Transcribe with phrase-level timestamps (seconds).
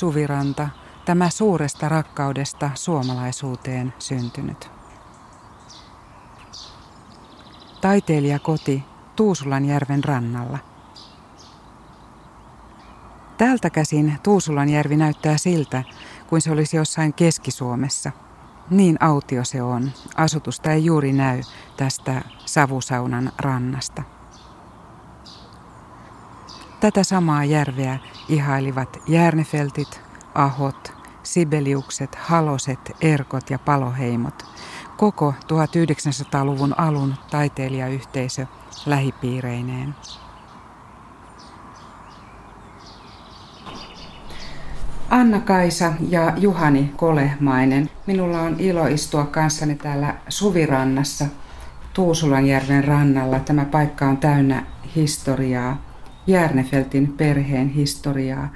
[0.00, 0.68] Suviranta,
[1.04, 4.70] tämä suuresta rakkaudesta suomalaisuuteen syntynyt.
[7.80, 8.84] Taiteilija koti
[9.16, 10.58] Tuusulanjärven rannalla.
[13.38, 15.84] Täältä käsin Tuusulanjärvi näyttää siltä,
[16.26, 18.12] kuin se olisi jossain Keski-Suomessa.
[18.70, 19.90] Niin autio se on.
[20.16, 21.40] Asutusta ei juuri näy
[21.76, 24.19] tästä savusaunan rannasta.
[26.80, 30.00] Tätä samaa järveä ihailivat järnefeltit,
[30.34, 34.46] ahot, sibeliukset, haloset, erkot ja paloheimot.
[34.96, 38.46] Koko 1900-luvun alun taiteilijayhteisö
[38.86, 39.94] lähipiireineen.
[45.10, 47.90] Anna-Kaisa ja Juhani Kolehmainen.
[48.06, 51.26] Minulla on ilo istua kanssani täällä Suvirannassa
[51.92, 53.38] Tuusulanjärven rannalla.
[53.38, 55.89] Tämä paikka on täynnä historiaa,
[56.30, 58.48] Järnefeltin perheen historiaa.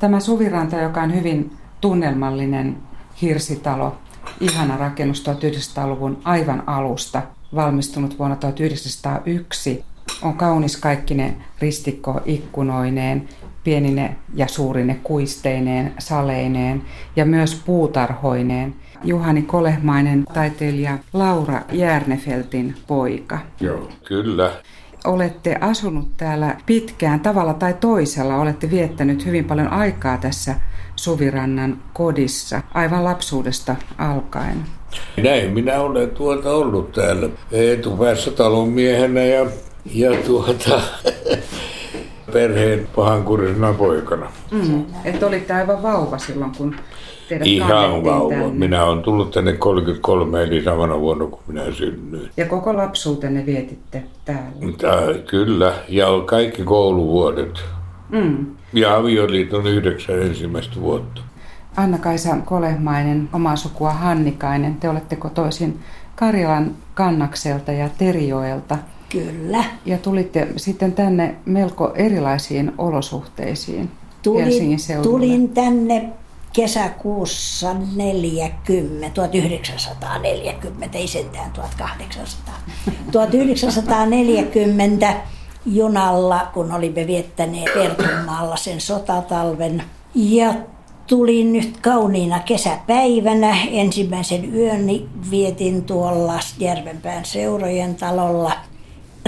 [0.00, 2.76] Tämä Suviranta, joka on hyvin tunnelmallinen
[3.22, 3.96] hirsitalo,
[4.40, 7.22] ihana rakennus 1900-luvun aivan alusta,
[7.54, 9.84] valmistunut vuonna 1901,
[10.22, 13.28] on kaunis kaikkine ristikkoikkunoineen,
[13.64, 16.82] pienine ja suurine kuisteineen, saleineen
[17.16, 18.74] ja myös puutarhoineen.
[19.04, 23.38] Juhani Kolehmainen, taiteilija Laura Järnefeltin poika.
[23.60, 24.52] Joo, kyllä.
[25.06, 28.36] Olette asunut täällä pitkään tavalla tai toisella.
[28.36, 30.54] Olette viettänyt hyvin paljon aikaa tässä
[30.96, 34.64] Suvirannan kodissa aivan lapsuudesta alkaen.
[35.22, 39.46] Näin minä olen tuota ollut täällä etupäässä talonmiehenä ja,
[39.94, 40.80] ja tuota,
[42.32, 44.26] perheen pahankurisena poikana.
[44.50, 44.84] Mm.
[45.04, 46.76] Että olitte aivan vauva silloin, kun
[47.28, 48.34] teidät Ihan vauva.
[48.34, 48.48] tänne.
[48.48, 52.30] Minä olen tullut tänne 33, eli samana vuonna kuin minä synnyin.
[52.36, 54.72] Ja koko lapsuutenne vietitte täällä.
[54.78, 57.64] Tää, kyllä, ja kaikki kouluvuodet.
[58.10, 58.46] Mm.
[58.72, 61.20] Ja avioliiton yhdeksän ensimmäistä vuotta.
[61.76, 64.74] Anna-Kaisa Kolehmainen, omaa sukua Hannikainen.
[64.74, 65.80] Te olette kotoisin
[66.16, 68.78] Karjalan Kannakselta ja Terijoelta.
[69.08, 69.64] Kyllä.
[69.84, 73.90] Ja tulitte sitten tänne melko erilaisiin olosuhteisiin
[74.34, 75.10] Helsingin Tulin, seudulle.
[75.10, 76.08] tulin tänne
[76.52, 82.54] kesäkuussa 40, 1940, ei sentään 1800.
[83.12, 85.14] 1940
[85.66, 89.82] junalla, kun olimme viettäneet Pertunmaalla sen sotatalven.
[90.14, 90.54] Ja
[91.06, 93.56] tulin nyt kauniina kesäpäivänä.
[93.70, 98.52] Ensimmäisen yöni vietin tuolla Järvenpään seurojen talolla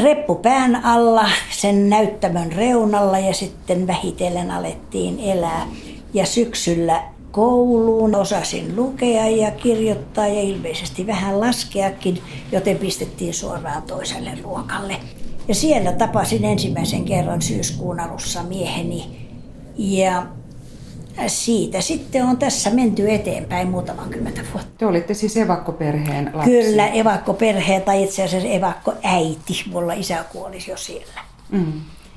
[0.02, 5.66] reppu pään alla sen näyttämön reunalla ja sitten vähitellen alettiin elää.
[6.14, 12.18] Ja syksyllä kouluun osasin lukea ja kirjoittaa ja ilmeisesti vähän laskeakin,
[12.52, 14.96] joten pistettiin suoraan toiselle luokalle.
[15.48, 19.28] Ja siellä tapasin ensimmäisen kerran syyskuun alussa mieheni
[19.78, 20.26] ja
[21.26, 24.70] siitä sitten on tässä menty eteenpäin muutaman kymmentä vuotta.
[24.78, 26.50] Te olitte siis evakkoperheen lapsi.
[26.50, 29.64] Kyllä, evakkoperhe tai itse asiassa evakkoäiti.
[29.72, 31.20] Mulla isä kuoli jo siellä.
[31.50, 31.72] Mm.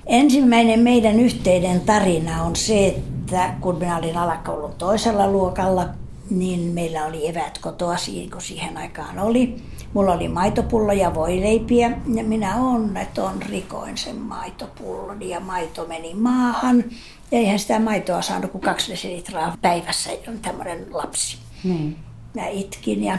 [0.06, 5.90] Ensimmäinen meidän yhteinen tarina on se, että kun minä olin alakoulun toisella luokalla,
[6.30, 9.56] niin meillä oli evät kotoa, siinä kun siihen aikaan oli.
[9.94, 16.84] Mulla oli maitopullo ja voileipiä ja minä onneton rikoin sen maitopullon ja maito meni maahan.
[17.32, 21.38] Ja eihän sitä maitoa saanut kuin kaksi desilitraa päivässä, on tämmöinen lapsi.
[21.64, 21.98] Niin.
[22.36, 23.18] Mä itkin ja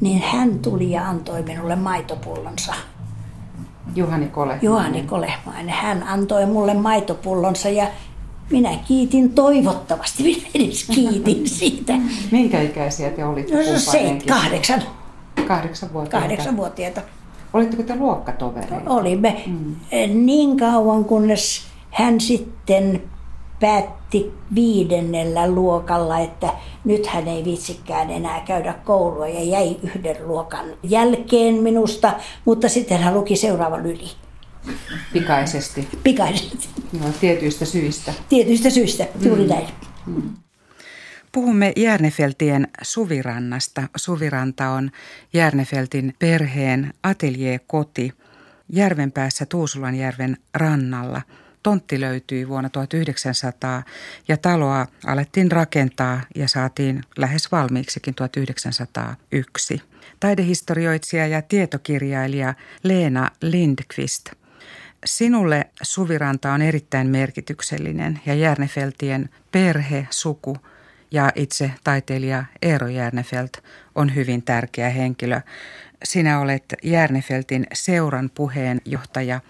[0.00, 2.74] niin hän tuli ja antoi minulle maitopullonsa.
[3.96, 4.64] Juhani Kolehmainen.
[4.66, 5.68] Juhani Kolehmainen.
[5.74, 7.86] Hän antoi mulle maitopullonsa ja
[8.50, 10.22] minä kiitin toivottavasti.
[10.22, 11.92] Minä edes kiitin siitä.
[12.30, 14.28] Minkä ikäisiä te olitte No se kumpainenkin?
[14.28, 14.82] kahdeksan,
[15.48, 16.20] Kahdeksan vuotta.
[16.20, 17.00] kahdeksanvuotiaita
[17.52, 18.90] Olitteko te luokkatovereita?
[18.90, 19.44] olimme
[20.14, 23.02] niin kauan, kunnes hän sitten
[23.60, 26.52] päätti viidennellä luokalla, että
[26.84, 32.12] nyt hän ei vitsikään enää käydä koulua ja jäi yhden luokan jälkeen minusta,
[32.44, 34.10] mutta sitten hän luki seuraavan yli
[35.12, 35.88] Pikaisesti.
[36.02, 36.68] pikaisesti.
[37.00, 38.14] No, tietyistä syistä.
[38.28, 39.68] Tietyistä syistä, juuri näin.
[41.32, 43.82] Puhumme Järnefeltien Suvirannasta.
[43.96, 44.90] Suviranta on
[45.32, 48.12] Järnefeltin perheen ateljee-koti
[48.72, 51.22] Järvenpäässä Tuusulanjärven rannalla.
[51.66, 53.82] Tontti löytyi vuonna 1900
[54.28, 59.82] ja taloa alettiin rakentaa ja saatiin lähes valmiiksikin 1901.
[60.20, 64.30] Taidehistorioitsija ja tietokirjailija Leena Lindqvist–
[65.04, 70.56] Sinulle Suviranta on erittäin merkityksellinen ja Järnefeltien perhe, suku
[71.10, 73.52] ja itse taiteilija Eero Järnefelt
[73.94, 75.40] on hyvin tärkeä henkilö.
[76.04, 79.40] Sinä olet Järnefeltin seuran puheenjohtaja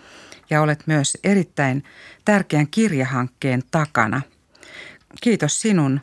[0.50, 1.84] ja olet myös erittäin
[2.25, 4.22] tärkeän kirjahankkeen takana.
[5.22, 6.00] Kiitos sinun.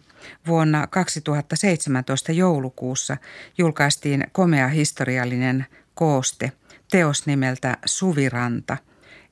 [0.48, 3.18] Vuonna 2017 joulukuussa
[3.58, 6.52] julkaistiin komea historiallinen kooste,
[6.92, 8.78] teos nimeltä Suviranta,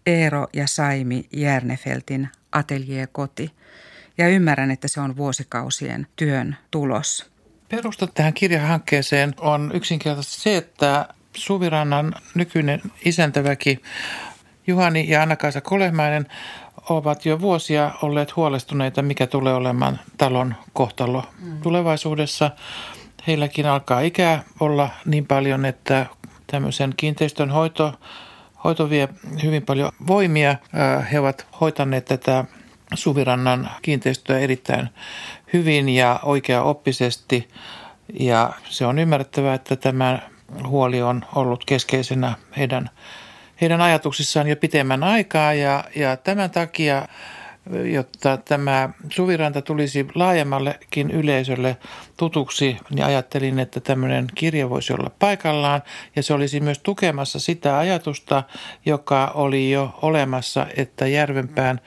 [0.06, 3.52] Eero ja Saimi Järnefeltin Atelier-koti.
[4.18, 7.32] Ja ymmärrän, että se on vuosikausien työn tulos.
[7.70, 13.82] Perusta tähän kirjahankkeeseen on yksinkertaisesti se, että Suvirannan nykyinen isäntäväki
[14.68, 16.28] Juhani ja Anna-Kaisa Kolehmainen
[16.90, 21.62] ovat jo vuosia olleet huolestuneita, mikä tulee olemaan talon kohtalo mm.
[21.62, 22.52] tulevaisuudessa.
[23.28, 26.06] Heilläkin alkaa ikää olla niin paljon, että
[26.48, 27.94] tämmöisen kiinteistön hoito,
[28.64, 29.10] hoito vie
[29.44, 30.56] hyvin paljon voimia.
[31.12, 32.46] He ovat hoitaneet tätä
[32.94, 34.90] Suvirannan kiinteistöä erittäin
[35.54, 37.50] hyvin ja oikea-oppisesti.
[38.20, 40.20] Ja se on ymmärrettävää, että tämä
[40.68, 42.90] huoli on ollut keskeisenä heidän,
[43.62, 45.54] heidän ajatuksissaan jo pitemmän aikaa.
[45.54, 47.08] Ja, ja tämän takia
[47.94, 51.78] jotta tämä Suviranta tulisi laajemmallekin yleisölle
[52.18, 55.82] tutuksi, niin ajattelin, että tämmöinen kirja voisi olla paikallaan
[56.16, 58.44] ja se olisi myös tukemassa sitä ajatusta,
[58.86, 61.82] joka oli jo olemassa, että Järvenpään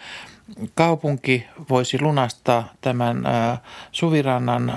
[0.74, 3.22] kaupunki voisi lunastaa tämän
[3.92, 4.72] Suvirannan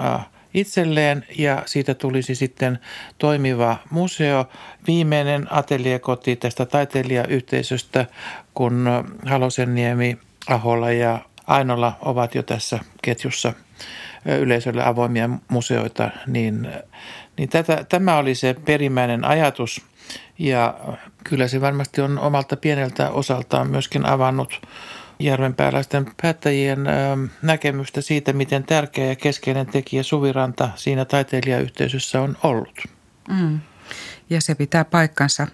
[0.57, 2.79] itselleen ja siitä tulisi sitten
[3.17, 4.49] toimiva museo.
[4.87, 8.05] Viimeinen ateliekoti tästä taiteilijayhteisöstä,
[8.53, 8.85] kun
[9.25, 10.17] Halosenniemi,
[10.47, 13.53] Aholla ja Ainola ovat jo tässä ketjussa
[14.25, 16.67] yleisölle avoimia museoita, niin,
[17.37, 19.81] niin tätä, tämä oli se perimmäinen ajatus
[20.39, 20.79] ja
[21.23, 24.61] kyllä se varmasti on omalta pieneltä osaltaan myöskin avannut
[25.19, 26.79] järvenpääläisten päättäjien
[27.41, 32.83] näkemystä siitä, miten tärkeä ja keskeinen tekijä Suviranta siinä taiteilijayhteisössä on ollut.
[33.29, 33.59] Mm.
[34.29, 35.47] Ja se pitää paikkansa.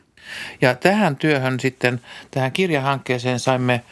[0.62, 2.02] Ja tähän työhön sitten,
[2.32, 3.84] tähän kirjahankkeeseen saimme,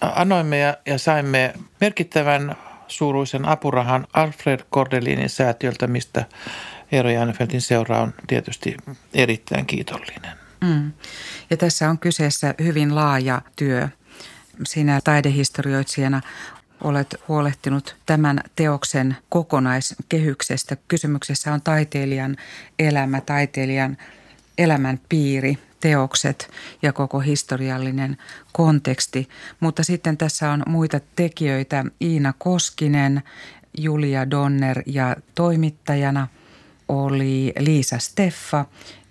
[0.00, 2.56] anoimme ja, ja saimme merkittävän
[2.88, 6.24] suuruisen apurahan Alfred Kordelinin säätiöltä, mistä
[6.92, 8.76] Eero Janefeltin seura on tietysti
[9.14, 10.38] erittäin kiitollinen.
[10.60, 10.92] Mm.
[11.50, 13.88] Ja tässä on kyseessä hyvin laaja työ
[14.66, 16.20] sinä taidehistorioitsijana
[16.84, 20.76] olet huolehtinut tämän teoksen kokonaiskehyksestä.
[20.88, 22.36] Kysymyksessä on taiteilijan
[22.78, 23.96] elämä, taiteilijan
[24.58, 26.50] elämän piiri, teokset
[26.82, 28.16] ja koko historiallinen
[28.52, 29.28] konteksti.
[29.60, 31.84] Mutta sitten tässä on muita tekijöitä.
[32.00, 33.22] Iina Koskinen,
[33.78, 36.28] Julia Donner ja toimittajana
[36.88, 38.64] oli Liisa Steffa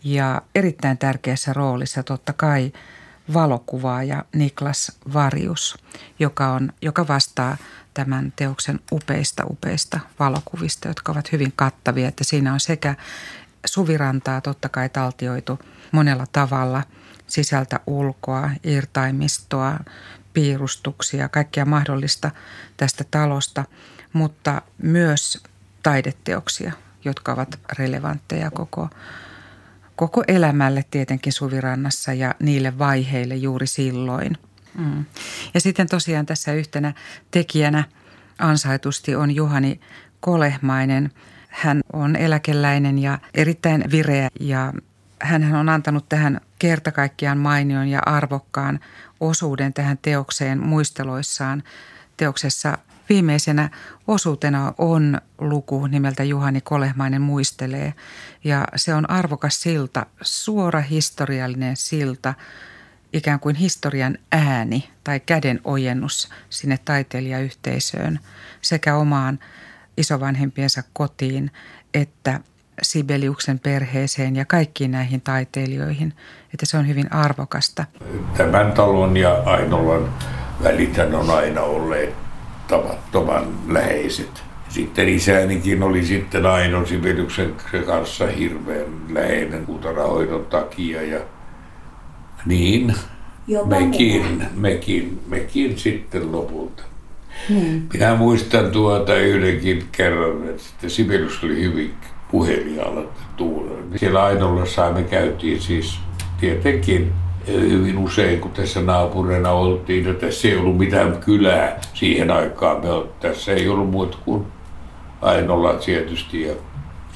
[0.04, 2.72] ja erittäin tärkeässä roolissa totta kai–
[3.34, 5.78] valokuvaaja Niklas Varjus,
[6.20, 7.58] joka, on, joka vastaa
[7.94, 12.08] tämän teoksen upeista upeista valokuvista, jotka ovat hyvin kattavia.
[12.08, 12.96] Että siinä on sekä
[13.66, 15.60] suvirantaa totta kai taltioitu
[15.92, 16.84] monella tavalla,
[17.28, 19.80] sisältä ulkoa, irtaimistoa,
[20.34, 22.32] piirustuksia, kaikkea mahdollista
[22.78, 23.66] tästä talosta,
[24.14, 25.44] mutta myös
[25.84, 26.72] taideteoksia,
[27.06, 28.90] jotka ovat relevantteja koko
[29.98, 34.38] koko elämälle tietenkin Suvirannassa ja niille vaiheille juuri silloin.
[34.78, 35.06] Mm.
[35.54, 36.94] Ja sitten tosiaan tässä yhtenä
[37.32, 37.84] tekijänä
[38.40, 39.80] ansaitusti on Juhani
[40.20, 41.12] Kolehmainen.
[41.48, 44.74] Hän on eläkeläinen ja erittäin vireä ja
[45.22, 48.80] hän on antanut tähän kertakaikkiaan mainion ja arvokkaan
[49.20, 51.64] osuuden tähän teokseen muisteloissaan.
[52.18, 52.78] Teoksessa
[53.10, 53.70] Viimeisenä
[54.08, 57.94] osuutena on luku nimeltä Juhani Kolehmainen muistelee
[58.44, 62.34] ja se on arvokas silta, suora historiallinen silta,
[63.14, 68.20] ikään kuin historian ääni tai käden ojennus sinne taiteilijayhteisöön
[68.62, 69.40] sekä omaan
[69.98, 71.52] isovanhempiensa kotiin
[71.94, 72.40] että
[72.82, 76.14] Sibeliuksen perheeseen ja kaikkiin näihin taiteilijoihin,
[76.54, 77.86] että se on hyvin arvokasta.
[78.38, 80.14] Tämän talon ja Ainolan
[80.64, 82.27] välitän on aina olleet
[82.68, 84.44] tavattoman läheiset.
[84.70, 87.54] Sitten isänikin oli sitten Aino Sibeliuksen
[87.86, 91.20] kanssa hirveän läheinen puutarhahoidon takia ja
[92.46, 92.96] niin
[93.66, 96.84] mekin, mekin, mekin sitten lopulta.
[97.50, 97.82] Hmm.
[97.94, 101.94] Minä muistan tuota yhdenkin kerran, että Sibelius oli hyvin
[102.32, 103.04] puhelialla
[103.96, 106.00] Siellä Ainolla saimme käytiin siis
[106.40, 107.14] tietenkin
[107.48, 112.82] hyvin usein, kun tässä naapurina oltiin, että tässä ei ollut mitään kylää siihen aikaan.
[112.82, 112.88] Me
[113.20, 114.46] tässä ei ollut muuta kuin
[115.22, 116.54] Ainolla tietysti ja,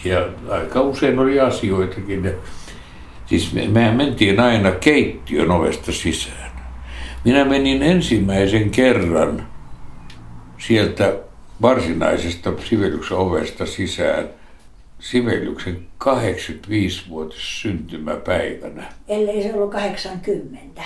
[0.03, 2.25] ja aika usein oli asioitakin.
[2.25, 2.31] Ja,
[3.25, 6.51] siis me, mehän mentiin aina keittiön ovesta sisään.
[7.25, 9.47] Minä menin ensimmäisen kerran
[10.57, 11.13] sieltä
[11.61, 14.29] varsinaisesta sivellyksen ovesta sisään–
[15.01, 18.83] Sibeliuksen 85-vuotis syntymäpäivänä.
[19.07, 20.81] Ellei se ollut 80.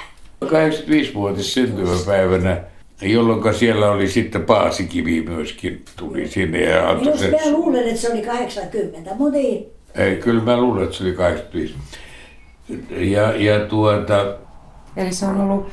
[0.45, 2.61] 85-vuotis syntymäpäivänä
[3.01, 6.61] jolloin siellä oli sitten Paasikivi myöskin tuli sinne.
[6.61, 9.71] Ja Jos mä luulen, että se oli 80, mutta ei.
[9.95, 11.75] Ei, kyllä mä luulen, että se oli 85.
[12.89, 14.35] Ja, ja tuota,
[14.97, 15.67] Eli se on ollut,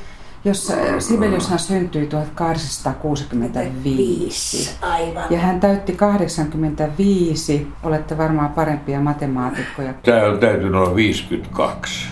[0.45, 4.75] jos Sibeliushan syntyi 1865.
[4.81, 5.23] Aivan.
[5.29, 7.67] Ja hän täytti 85.
[7.83, 9.93] Olette varmaan parempia matemaatikkoja.
[9.93, 12.07] tämä on täytynyt olla 52.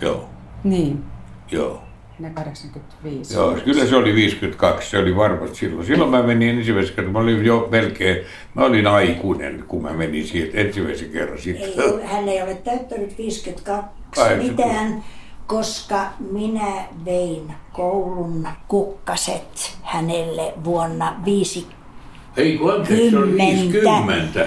[0.00, 0.28] Joo,
[0.64, 1.04] Niin,
[1.50, 1.82] joo.
[2.18, 3.34] ne 85.
[3.34, 5.86] Joo, kyllä se oli 52, se oli varmasti silloin.
[5.86, 8.16] Silloin mä menin ensimmäisen kerran, mä olin jo melkein,
[8.54, 11.68] mä olin aikuinen, kun mä menin siitä ensimmäisen kerran sitten.
[11.68, 14.62] Ei, hän ei ole täyttänyt 52 Kahdeksankymmentä.
[14.66, 15.04] mitään,
[15.46, 21.76] koska minä vein koulun kukkaset hänelle vuonna 50,
[22.36, 24.40] Ei kun anteeksi, se oli Kymmentä.
[24.40, 24.46] 50.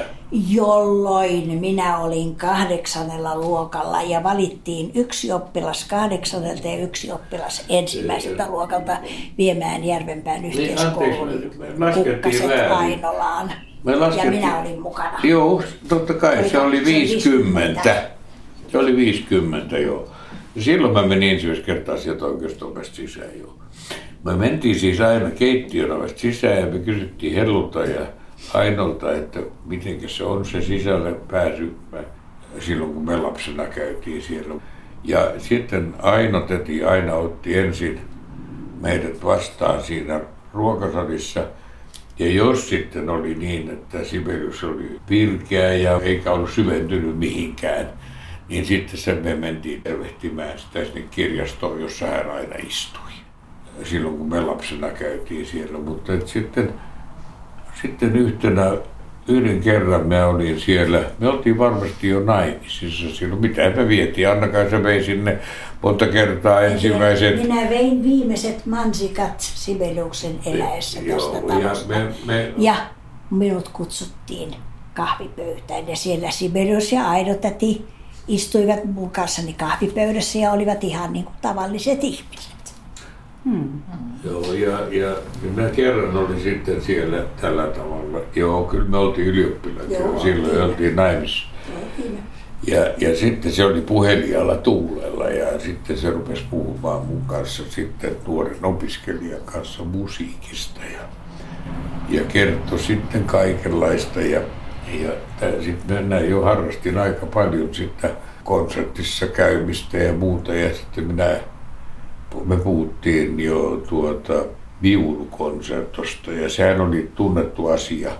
[0.49, 8.97] jolloin minä olin kahdeksannella luokalla ja valittiin yksi oppilas kahdeksannelta ja yksi oppilas ensimmäiseltä luokalta
[9.37, 12.71] viemään Järvenpään yhteiskoulun anteeksi, me- me laskettiin kukkaset.
[12.71, 13.51] Ainolaan.
[14.23, 15.19] Ja minä olin mukana.
[15.23, 17.83] Joo, totta kai, se oli se 50.
[17.83, 18.09] 50?
[18.71, 20.07] Se oli 50, joo.
[20.59, 23.59] Silloin mä menin ensimmäistä kertaa sieltä oikeustovesta sisään, joo.
[24.25, 28.07] Me mentiin siis aina keittiön ovesta sisään ja me kysyttiin Hellulta ja
[28.53, 31.75] Ainolta, että miten se on se sisälle pääsy
[32.59, 34.55] silloin, kun me lapsena käytiin siellä.
[35.03, 37.99] Ja sitten Aino teti, aina otti ensin
[38.81, 40.21] meidät vastaan siinä
[40.53, 41.43] ruokasalissa.
[42.19, 47.89] Ja jos sitten oli niin, että Sibelius oli virkeä ja eikä ollut syventynyt mihinkään,
[48.49, 53.01] niin sitten se me mentiin tervehtimään sitä sinne kirjastoon, jossa hän aina istui.
[53.83, 55.79] Silloin kun me lapsena käytiin siellä.
[55.79, 56.73] Mutta et sitten,
[57.81, 58.71] sitten yhtenä,
[59.27, 63.41] yhden kerran mä olin siellä, me oltiin varmasti jo naimisissa silloin.
[63.41, 64.29] Mitä me vietiin?
[64.29, 65.39] Anna-Kaisa vei sinne
[65.81, 71.87] monta kertaa ensimmäiset Minä vein viimeiset mansikat Sibeliuksen eläessä tästä Joo, ja talosta.
[71.87, 72.75] me, me, Ja
[73.31, 74.55] minut kutsuttiin
[74.93, 77.85] kahvipöytään ja siellä Sibelius ja Aido täti
[78.27, 82.57] istuivat mun kanssani kahvipöydässä ja olivat ihan niin kuin tavalliset ihmiset.
[84.23, 88.19] Joo, ja, ja, ja mä kerran olin sitten siellä tällä tavalla.
[88.35, 90.63] Joo, kyllä me oltiin ylioppilaita Joo, jo, silloin oltiin.
[90.63, 91.47] oltiin naimissa.
[92.67, 98.15] Ja, ja sitten se oli puhelijalla tuulella ja sitten se rupesi puhumaan mun kanssa sitten
[98.27, 100.99] nuoren opiskelijan kanssa musiikista ja,
[102.09, 104.41] ja kertoi sitten kaikenlaista ja,
[104.93, 105.11] ja
[105.63, 108.09] sitten mennään jo harrastin aika paljon sitä
[108.43, 111.39] konsertissa käymistä ja muuta ja sitten minä
[112.45, 114.43] me puhuttiin jo tuota
[114.81, 118.11] viulukonsertosta ja sehän oli tunnettu asia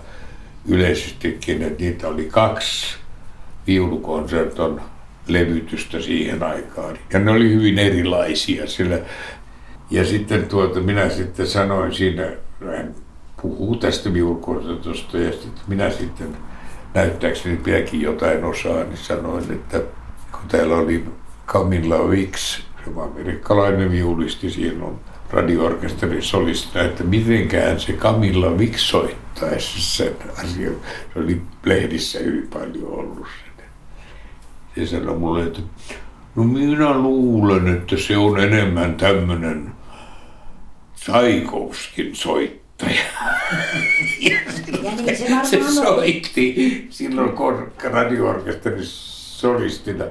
[0.68, 2.96] yleisestikin, että niitä oli kaksi
[3.66, 4.80] viulukonserton
[5.28, 6.98] levytystä siihen aikaan.
[7.12, 8.98] Ja ne oli hyvin erilaisia sillä.
[9.90, 12.22] Ja sitten tuota, minä sitten sanoin siinä,
[12.76, 12.94] hän
[13.42, 16.36] puhuu tästä viulukonsertosta ja sitten minä sitten
[16.94, 19.80] näyttääkseni vieläkin jotain osaa, niin sanoin, että
[20.32, 21.04] kun täällä oli
[21.46, 29.96] Camilla Wicks, se amerikkalainen viulisti, siinä on radioorkesterin solista, että mitenkään se Camilla Wicks soittaisi
[29.96, 30.14] sen
[30.44, 30.74] asian.
[31.14, 33.64] Se oli lehdissä hyvin paljon ollut sen.
[34.74, 35.60] Se sanoi mulle, että
[36.36, 39.72] no minä luulen, että se on enemmän tämmöinen
[40.94, 42.67] Tsaikovskin soittaja.
[42.82, 42.92] Ja
[44.82, 50.04] Ja niin se se soitti silloin kor- radioorkesterin solistina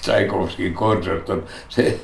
[0.00, 1.44] Tsaikovskin konserton.
[1.68, 2.00] Se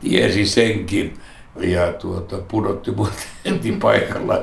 [0.00, 1.18] tiesi senkin
[1.60, 3.12] ja tuota, pudotti mut
[3.44, 4.42] heti paikalla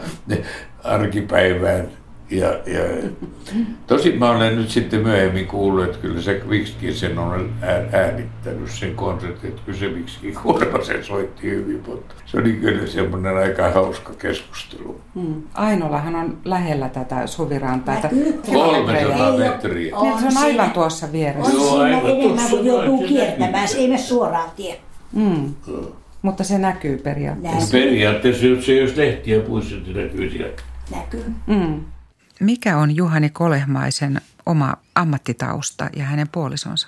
[0.83, 1.91] arkipäivään.
[2.29, 3.09] Ja, ja,
[3.87, 8.69] tosin mä olen nyt sitten myöhemmin kuullut, että kyllä se Viksikin sen on ää- äänittänyt
[8.71, 13.69] sen konsertin, että kyllä se Viksikin Korvasen soitti hyvin, mutta se oli kyllä semmoinen aika
[13.71, 15.01] hauska keskustelu.
[15.15, 15.43] Hmm.
[15.53, 17.95] Ainolahan on lähellä tätä suvirantaa.
[17.95, 18.33] että Näkyy.
[18.45, 19.07] kilometrejä.
[19.07, 19.95] 300 Ei oo- metriä.
[20.01, 21.51] Niin, se on aivan tuossa vieressä.
[21.51, 23.67] On Joo, siinä enemmän kuin joutuu noin, se kiertämään.
[23.67, 23.81] Se näkyy.
[23.81, 24.79] ei mene suoraan tie.
[25.13, 25.53] Mm.
[26.21, 27.77] Mutta se näkyy periaatteessa.
[27.77, 27.85] Näin.
[27.89, 30.53] Periaatteessa, jos ei olisi lehtiä puissa, se näkyy siellä.
[30.95, 31.23] Näkyy.
[31.47, 31.79] Mm.
[32.39, 36.87] Mikä on Juhani Kolehmaisen oma ammattitausta ja hänen puolisonsa?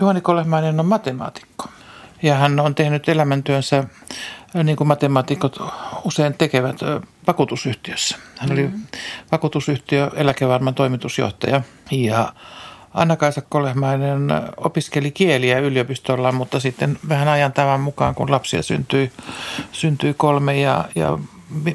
[0.00, 1.68] Juhani Kolehmainen on matemaatikko
[2.22, 3.84] ja hän on tehnyt elämäntyönsä
[4.64, 5.58] niin kuin matemaatikot
[6.04, 6.76] usein tekevät
[7.26, 8.16] vakuutusyhtiössä.
[8.38, 8.70] Hän oli
[9.32, 12.32] vakuutusyhtiö eläkevarman toimitusjohtaja ja
[12.94, 19.12] Anna-Kaisa Kolehmainen opiskeli kieliä yliopistolla, mutta sitten vähän ajan tavan mukaan, kun lapsia syntyi,
[19.72, 21.18] syntyi kolme ja, ja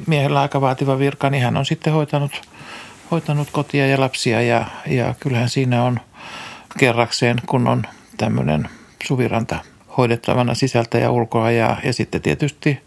[0.06, 2.48] miehellä aika vaativa virka, niin hän on sitten hoitanut,
[3.10, 6.00] hoitanut kotia ja lapsia ja, ja kyllähän siinä on
[6.78, 7.82] kerrakseen, kun on
[8.16, 8.68] tämmöinen
[9.04, 9.58] suviranta
[9.96, 12.80] hoidettavana sisältä ja ulkoa ja, ja sitten tietysti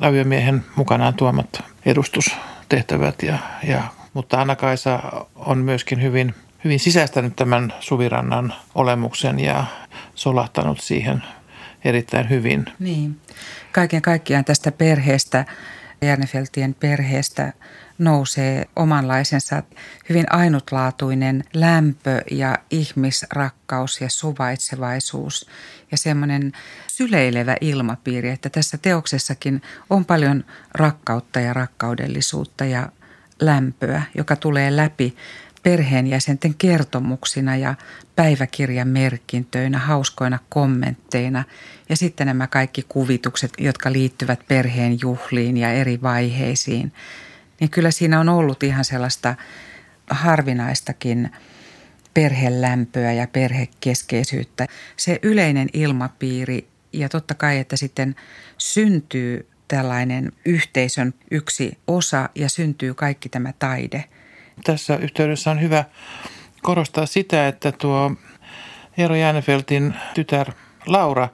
[0.00, 3.22] aviomiehen mukanaan tuomat edustustehtävät.
[3.22, 3.82] Ja, ja,
[4.14, 5.00] mutta Anna-Kaisa
[5.34, 9.64] on myöskin hyvin, hyvin sisäistänyt tämän Suvirannan olemuksen ja
[10.14, 11.22] solahtanut siihen
[11.84, 12.64] erittäin hyvin.
[12.78, 13.20] Niin.
[13.72, 15.44] Kaiken kaikkiaan tästä perheestä,
[16.02, 17.52] Järnefeltien perheestä
[17.98, 19.62] nousee omanlaisensa
[20.08, 25.48] hyvin ainutlaatuinen lämpö ja ihmisrakkaus ja suvaitsevaisuus
[25.90, 26.52] ja semmoinen
[26.86, 30.44] syleilevä ilmapiiri, että tässä teoksessakin on paljon
[30.74, 32.88] rakkautta ja rakkaudellisuutta ja
[33.40, 35.16] lämpöä, joka tulee läpi
[35.62, 37.74] perheenjäsenten kertomuksina ja
[38.16, 41.44] päiväkirjan merkintöinä, hauskoina kommentteina
[41.88, 46.92] ja sitten nämä kaikki kuvitukset, jotka liittyvät perheen juhliin ja eri vaiheisiin–
[47.62, 49.34] niin kyllä siinä on ollut ihan sellaista
[50.10, 51.30] harvinaistakin
[52.14, 54.66] perhelämpöä ja perhekeskeisyyttä.
[54.96, 58.16] Se yleinen ilmapiiri ja totta kai, että sitten
[58.58, 64.04] syntyy tällainen yhteisön yksi osa ja syntyy kaikki tämä taide.
[64.64, 65.84] Tässä yhteydessä on hyvä
[66.62, 68.12] korostaa sitä, että tuo
[68.98, 70.52] Eero Jäänefeltin tytär
[70.86, 71.28] Laura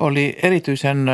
[0.00, 1.06] oli erityisen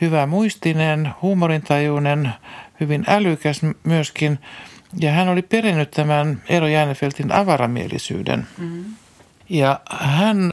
[0.00, 2.32] hyvä muistinen, huumorintajuinen,
[2.80, 4.38] hyvin älykäs myöskin.
[5.00, 8.46] Ja hän oli perinnyt tämän Eero Jäänefeltin avaramielisyyden.
[8.58, 8.84] Mm-hmm.
[9.48, 10.50] Ja hän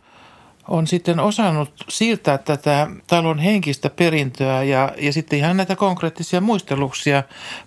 [0.72, 7.24] on sitten osannut siirtää tätä talon henkistä perintöä ja, ja sitten ihan näitä konkreettisia muisteluksia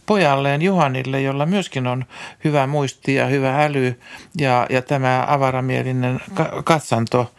[0.07, 2.05] pojalleen Juhanille, jolla myöskin on
[2.45, 4.01] hyvä muisti ja hyvä äly
[4.39, 6.21] ja, ja tämä avaramielinen
[6.65, 7.33] katsanto.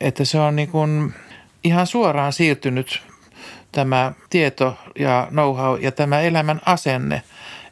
[0.00, 1.14] Että se on niin kuin
[1.64, 3.02] ihan suoraan siirtynyt
[3.72, 7.22] tämä tieto ja know-how ja tämä elämän asenne.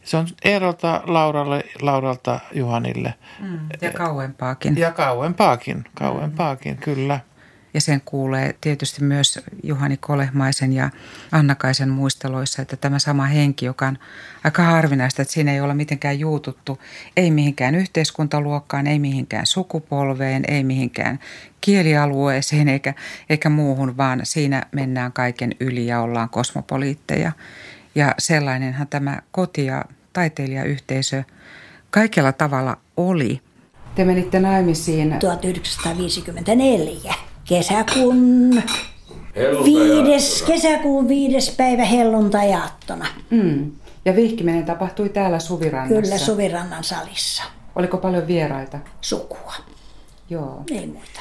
[0.05, 3.15] Se on Eerolta Lauralle, Lauralta Juhanille.
[3.41, 4.77] Mm, ja kauempaakin.
[4.77, 6.81] Ja kauempaakin, kauempaakin, mm.
[6.81, 7.21] kyllä.
[7.75, 10.91] Ja sen kuulee tietysti myös Juhani Kolehmaisen ja
[11.33, 13.99] Annakaisen muisteloissa, että tämä sama henki, joka on
[14.45, 16.79] aika harvinaista, että siinä ei olla mitenkään juututtu,
[17.17, 21.19] ei mihinkään yhteiskuntaluokkaan, ei mihinkään sukupolveen, ei mihinkään
[21.61, 22.95] kielialueeseen eikä,
[23.31, 27.33] eikä muuhun, vaan siinä mennään kaiken yli ja ollaan kosmopoliitteja.
[27.95, 31.25] Ja sellainenhan tämä koti- ja taiteilijayhteisö
[31.91, 33.41] kaikella tavalla oli.
[33.95, 38.63] Te menitte naimisiin 1954 kesäkuun
[39.65, 43.07] viides, kesäkuun viides päivä helluntajaattona.
[43.31, 43.71] Mm.
[44.05, 46.03] Ja vihkiminen tapahtui täällä Suvirannassa?
[46.03, 47.43] Kyllä, Suvirannan salissa.
[47.77, 48.79] Oliko paljon vieraita?
[49.01, 49.55] Sukua.
[50.31, 50.63] Joo.
[50.71, 51.21] Ei muita.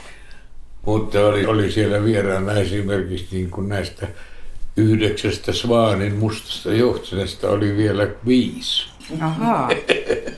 [0.86, 4.08] Mutta oli, oli siellä vieraana esimerkiksi niin kuin näistä
[4.78, 8.90] yhdeksästä Svaanin mustasta johtajasta oli vielä viisi.
[9.22, 9.70] Ahaa.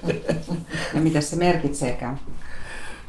[0.94, 2.20] ja mitä se merkitseekään?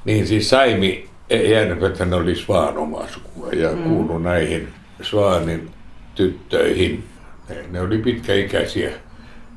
[0.05, 3.83] Niin siis Saimi Järvethän oli Svaan oma sukua ja mm.
[3.83, 4.68] kuului näihin
[5.03, 5.71] Svaanin
[6.14, 7.05] tyttöihin.
[7.49, 8.90] Ne, ne oli pitkäikäisiä,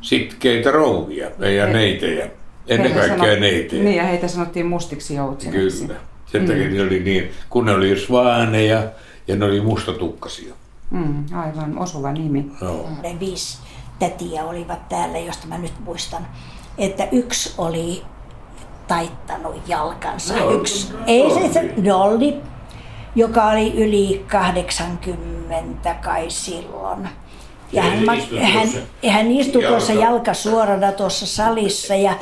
[0.01, 2.29] sitkeitä rouvia, meidän neitejä.
[2.67, 3.83] Ennen heitä kaikkea sanot, neitejä.
[3.83, 5.85] Niin, ja heitä sanottiin mustiksi joutseneksi.
[5.85, 5.99] Kyllä.
[6.25, 6.47] Sen mm.
[6.47, 8.83] takia ne oli niin, kun ne oli svaaneja
[9.27, 10.53] ja ne oli mustatukkasia.
[10.91, 12.45] Mm, aivan osuva nimi.
[12.61, 12.89] No.
[13.03, 13.57] Ne viisi
[13.99, 16.27] tätiä olivat täällä, josta mä nyt muistan,
[16.77, 18.01] että yksi oli
[18.87, 20.35] taittanut jalkansa.
[20.35, 22.33] No, Yksi, no, ei se, se Dolly,
[23.15, 27.09] joka oli yli 80 kai silloin.
[27.71, 27.99] Ja hän,
[28.41, 28.67] hän,
[29.09, 32.15] hän istui tuossa jalka suorana tuossa salissa ja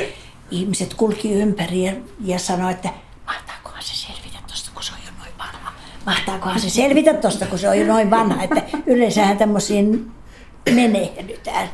[0.52, 1.93] ihmiset kulki ympäri ja,
[2.26, 2.89] ja sanoi, että
[3.26, 5.71] mahtaakohan se selvitä tuosta, kun se on jo noin vanha.
[6.06, 8.43] Mahtaakohan se selvitä tuosta, kun se on jo noin vanha.
[8.43, 10.12] Että yleensähän tämmöisiin
[10.71, 11.69] menehdytään.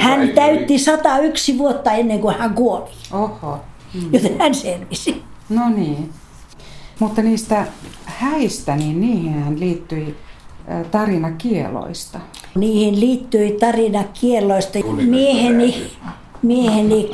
[0.00, 2.90] Hän täytti 101 vuotta ennen kuin hän kuoli.
[3.12, 3.60] Oho.
[3.94, 4.12] Mm.
[4.12, 5.22] Joten hän selvisi.
[5.48, 6.10] No niin.
[6.98, 7.66] Mutta niistä
[8.04, 10.16] häistä, niin niihin liittyi
[10.90, 12.20] tarina kieloista.
[12.54, 14.78] Niihin liittyi tarina kieloista.
[15.06, 15.90] Mieheni,
[16.42, 17.10] mieheni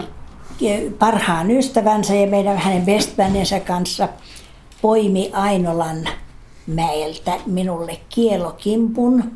[0.99, 4.09] parhaan ystävänsä ja meidän hänen bestmaniensa kanssa
[4.83, 6.09] poimi Ainolan
[6.67, 9.33] mäeltä minulle kielokimpun,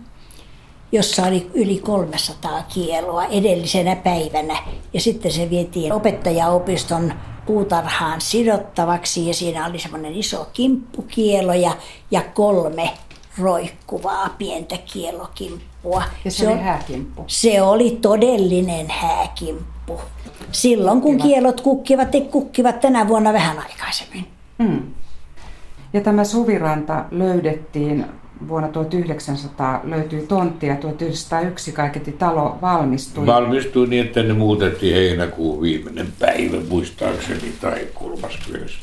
[0.93, 4.57] jossa oli yli 300 kieloa edellisenä päivänä.
[4.93, 7.13] Ja sitten se vietiin opettajaopiston
[7.47, 11.77] puutarhaan sidottavaksi ja siinä oli semmoinen iso kimppukielo ja,
[12.11, 12.91] ja kolme
[13.39, 16.03] roikkuvaa pientä kielokimppua.
[16.25, 17.25] Ja se, se oli hääkimppu?
[17.27, 20.01] Se oli todellinen hääkimppu.
[20.53, 24.27] Silloin kun kielot kukkivat, ne kukkivat tänä vuonna vähän aikaisemmin.
[24.59, 24.83] Mm.
[25.93, 28.07] Ja tämä Suviranta löydettiin
[28.49, 33.27] vuonna 1900 löytyi tontti ja 1901 kaiketi talo valmistui.
[33.27, 38.39] Valmistui niin, että ne muutettiin heinäkuun viimeinen päivä, muistaakseni, tai kolmas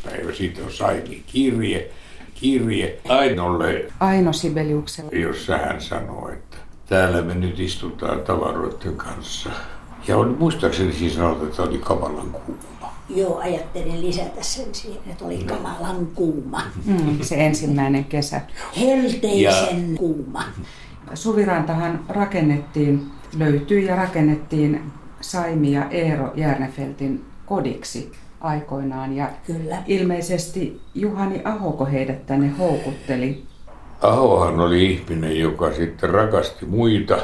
[0.05, 0.33] päivä.
[0.33, 1.89] Siitä on Saimi kirje.
[2.35, 5.11] kirje Ainolle, Aino Sibeliuksella.
[5.11, 6.57] jossa hän sanoi, että
[6.89, 9.49] täällä me nyt istutaan tavaroiden kanssa.
[10.07, 12.82] Ja oli, muistaakseni siis sanotaan, että oli kamalan kuuma.
[13.09, 16.61] Joo, ajattelin lisätä sen siihen, että oli kamalan kuuma.
[16.85, 18.41] Mm, se ensimmäinen kesä.
[18.79, 19.97] Helteisen ja...
[19.97, 20.43] kuuma.
[21.13, 24.81] Suvirantahan rakennettiin, löytyi ja rakennettiin
[25.21, 28.11] Saimi ja Eero Järnefeltin kodiksi
[28.41, 29.15] aikoinaan.
[29.15, 29.77] Ja Kyllä.
[29.87, 33.43] ilmeisesti Juhani Ahoko heidät tänne houkutteli.
[34.01, 37.17] Ahohan oli ihminen, joka sitten rakasti muita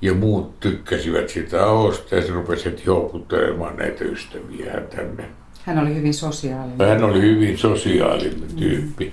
[0.00, 5.24] ja muut tykkäsivät sitä Ahosta ja se rupesi heti houkuttelemaan näitä ystäviä tänne.
[5.62, 6.88] Hän oli hyvin sosiaalinen.
[6.88, 9.12] Hän oli hyvin sosiaalinen tyyppi.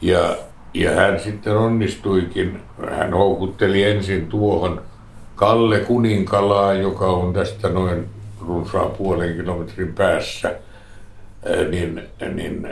[0.00, 0.36] Ja,
[0.74, 4.82] ja hän sitten onnistuikin, hän houkutteli ensin tuohon
[5.34, 8.06] Kalle Kuninkalaan, joka on tästä noin
[8.40, 10.48] runsaan puolen kilometrin päässä,
[11.46, 12.02] ää, niin,
[12.34, 12.68] niin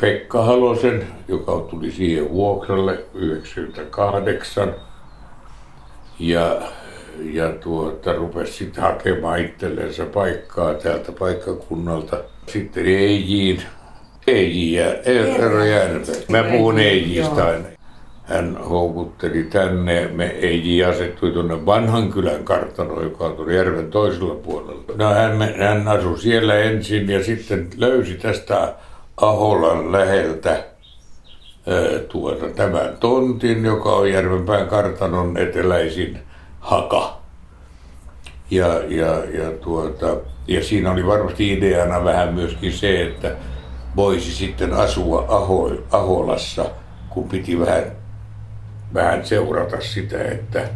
[0.00, 4.74] Pekka Halosen, joka tuli siihen vuokralle 98,
[6.20, 6.62] ja,
[7.32, 12.16] ja tuota, rupesi sitten hakemaan itsellensä paikkaa täältä paikkakunnalta.
[12.46, 13.62] Sitten Eijiin,
[14.26, 16.12] Eiji ja Eero Järve.
[16.28, 17.64] Mä puhun Eijistä aina.
[18.22, 20.08] Hän houkutteli tänne.
[20.12, 24.82] Me Eiji asettui tuonne vanhan kylän kartanoon, joka on tuolla järven toisella puolella.
[24.96, 28.74] No hän, hän asui siellä ensin ja sitten löysi tästä
[29.16, 30.64] Aholan läheltä
[32.08, 36.18] tuota, tämän tontin, joka on Järvenpään kartanon eteläisin
[36.60, 37.20] haka.
[38.50, 43.36] Ja, ja, ja, tuota, ja siinä oli varmasti ideana vähän myöskin se, että
[43.96, 46.64] voisi sitten asua Aho, Aholassa,
[47.08, 47.84] kun piti vähän,
[48.94, 50.68] vähän seurata sitä, että,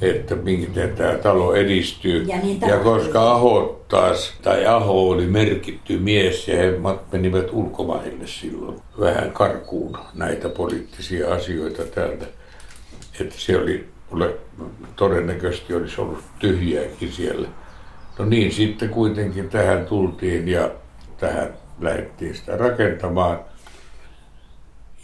[0.00, 2.22] että miten tämä talo edistyy.
[2.22, 6.74] Ja niin ja koska Aho taas, tai Aho oli merkitty mies ja he
[7.12, 12.26] menivät ulkomaille silloin vähän karkuun näitä poliittisia asioita täältä.
[13.20, 13.88] Että se oli,
[14.96, 17.48] todennäköisesti olisi ollut tyhjääkin siellä.
[18.18, 20.70] No niin, sitten kuitenkin tähän tultiin ja
[21.16, 23.40] tähän lähdettiin sitä rakentamaan.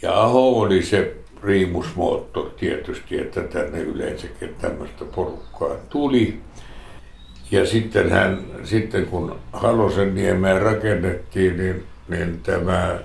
[0.01, 6.39] Ja Aho oli se priimusmoottori tietysti, että tänne yleensäkin tämmöistä porukkaa tuli.
[7.51, 12.99] Ja sitten, hän, sitten kun Halosen niemeen rakennettiin, niin, niin tämä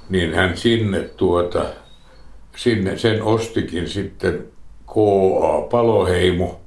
[0.09, 1.65] niin hän sinne tuota,
[2.57, 4.45] sinne, sen ostikin sitten
[4.87, 5.61] K.A.
[5.71, 6.61] Paloheimo,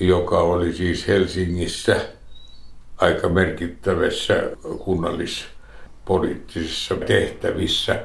[0.00, 1.96] joka oli siis Helsingissä
[2.96, 4.42] aika merkittävissä
[4.78, 8.02] kunnallispoliittisissa tehtävissä,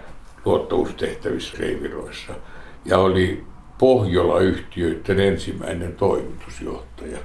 [0.48, 2.34] luottaustehtävissä reiviroissa.
[2.86, 3.44] Ja oli
[3.78, 7.18] Pohjola-yhtiöiden ensimmäinen toimitusjohtaja.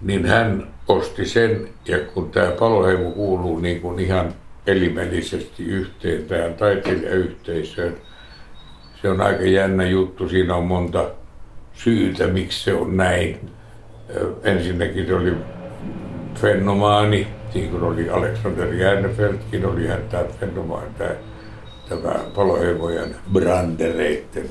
[0.00, 4.34] Niin hän osti sen, ja kun tämä paloheimo kuuluu niin kuin ihan
[4.66, 7.96] elimellisesti yhteen tähän taiteilijayhteisöön,
[9.02, 10.28] se on aika jännä juttu.
[10.28, 11.10] Siinä on monta
[11.72, 13.50] syytä, miksi se on näin.
[14.42, 15.32] Ensinnäkin se oli
[16.34, 21.10] fenomaani, niin kuin oli Alexander Järnefeltkin, oli hän tämä fenomaani, tämä,
[21.88, 24.48] tämä paloheimojen brandereitten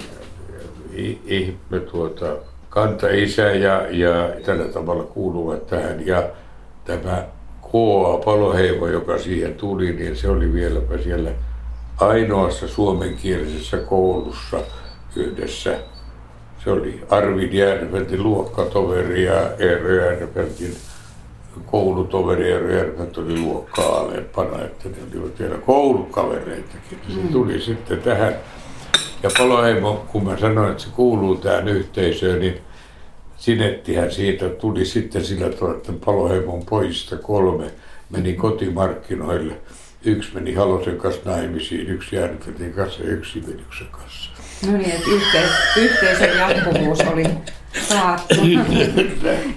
[1.26, 2.36] ihme tuota,
[2.69, 6.08] kanta-isä ja, ja tällä tavalla kuuluvat tähän.
[6.08, 6.30] Ja
[6.86, 7.26] tämä
[7.62, 8.17] K.A.
[8.26, 11.32] Paloheimo, joka siihen tuli, niin se oli vieläpä siellä
[11.98, 14.60] ainoassa suomenkielisessä koulussa
[15.15, 15.78] yhdessä.
[16.63, 20.76] Se oli Arvid Järnefeltin luokkatoveri ja Eero Järnefeltin
[21.65, 27.00] koulutoveri Eero Järnefelt oli luokkaa alempana, että ne olivat vielä koulukavereitakin.
[27.08, 27.28] Se mm.
[27.28, 28.36] tuli sitten tähän.
[29.24, 32.62] Ja Paloheimo, kun mä sanoin, että se kuuluu tähän yhteisöön, niin
[33.38, 37.72] sinettihän siitä tuli sitten sillä tavalla, että Paloheimon pojista kolme
[38.10, 39.54] meni kotimarkkinoille–
[40.06, 44.32] yksi meni Halosen kanssa naimisiin, yksi Järnfeltin kanssa ja yksi Sibeliuksen kanssa.
[44.65, 47.24] No niin, että yhteis- yhteisön jatkuvuus oli
[47.90, 48.36] taattu.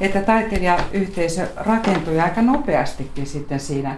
[0.00, 3.96] että taiteilijayhteisö rakentui aika nopeastikin sitten siinä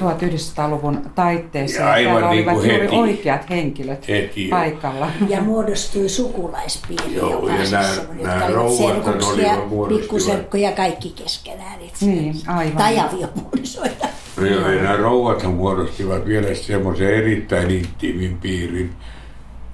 [0.00, 1.80] 1900-luvun taitteessa.
[1.82, 2.96] Ja aivan Täällä niin olivat juuri heti.
[2.96, 5.10] oikeat henkilöt Heti paikalla.
[5.28, 11.10] Ja muodostui sukulaispiiri Joo, ja jokaisessa, nämä- jotka nämä olivat rouvat serkuksia, olivat pikkuserkkuja, kaikki
[11.22, 12.06] keskenään itse.
[12.06, 12.76] Niin, aivan.
[12.76, 14.06] Tai aviopuolisoita.
[14.36, 18.90] Joo, ja nämä rouvat muodostivat vielä semmoisen erittäin intiimin piirin,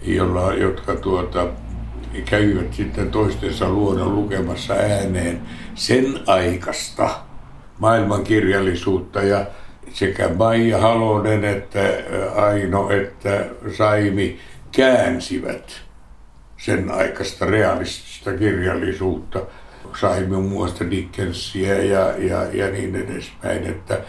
[0.03, 1.47] jolla, jotka tuota,
[2.25, 5.40] käyvät sitten toistensa luona lukemassa ääneen
[5.75, 7.11] sen aikasta
[7.79, 9.47] maailmankirjallisuutta ja
[9.92, 11.81] sekä Maija Halonen että
[12.37, 14.38] Aino että Saimi
[14.73, 15.81] käänsivät
[16.57, 19.40] sen aikaista realistista kirjallisuutta.
[20.01, 24.01] Saimi muassa Dickensia ja, ja, ja niin edespäin, että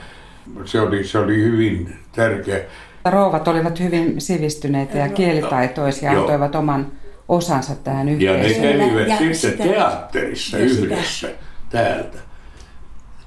[0.65, 2.61] se oli, se oli hyvin tärkeä.
[3.05, 6.91] Rouvat olivat hyvin sivistyneitä ja kielitaitoisia ja antoivat oman
[7.29, 8.63] osansa tähän yhteisöön.
[8.63, 11.39] Ja ne kävivät sitten sitä, teatterissa yhdessä sitä.
[11.69, 12.17] täältä.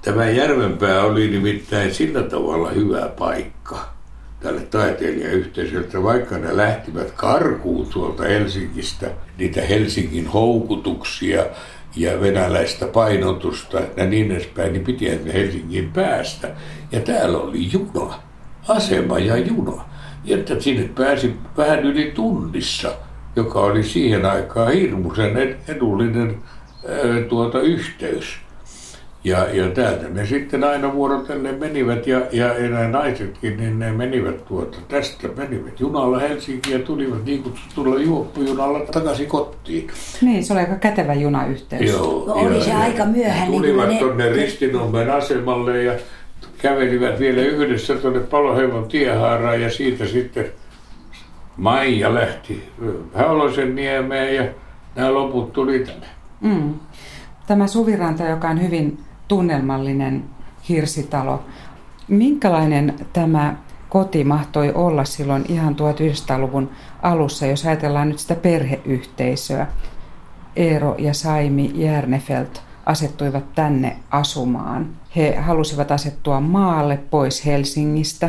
[0.02, 3.92] Tämä Järvenpää oli nimittäin sillä tavalla hyvä paikka
[4.40, 11.46] tälle taiteilijayhteisölle, vaikka ne lähtivät karkuun tuolta Helsingistä, niitä Helsingin houkutuksia
[11.96, 16.50] ja venäläistä painotusta ja niin edespäin, niin piti ne Helsingin päästä.
[16.92, 18.14] Ja täällä oli juna,
[18.68, 19.84] asema ja juna.
[20.24, 22.92] Ja että sinne pääsi vähän yli tunnissa,
[23.36, 26.36] joka oli siihen aikaan hirmuisen edullinen
[27.28, 28.36] tuota, yhteys.
[29.24, 34.44] Ja, ja täältä ne sitten aina vuorotellen menivät ja, ja enää naisetkin, niin ne menivät
[34.44, 39.90] tuota, tästä menivät junalla Helsinkiin ja tulivat niin kutsutulla juoppujunalla takaisin kotiin.
[40.20, 41.90] Niin, se oli aika kätevä junayhteys.
[41.90, 43.50] Joo, no, oli se aika myöhään.
[43.50, 44.32] Niin tulivat niin tuonne ne...
[44.32, 45.92] Ristinummen asemalle ja
[46.58, 50.46] kävelivät vielä yhdessä tuonne Paloheivon tiehaaraan ja siitä sitten
[51.56, 52.68] Maija lähti
[53.14, 54.44] Haulosen niemeen ja
[54.96, 56.06] nämä loput tuli tänne.
[56.40, 56.74] Mm.
[57.46, 60.24] Tämä Suviranta, joka on hyvin tunnelmallinen
[60.68, 61.42] hirsitalo.
[62.08, 63.56] Minkälainen tämä
[63.88, 66.70] koti mahtoi olla silloin ihan 1900-luvun
[67.02, 69.66] alussa, jos ajatellaan nyt sitä perheyhteisöä?
[70.56, 74.88] Eero ja Saimi Järnefelt asettuivat tänne asumaan.
[75.16, 78.28] He halusivat asettua maalle pois Helsingistä,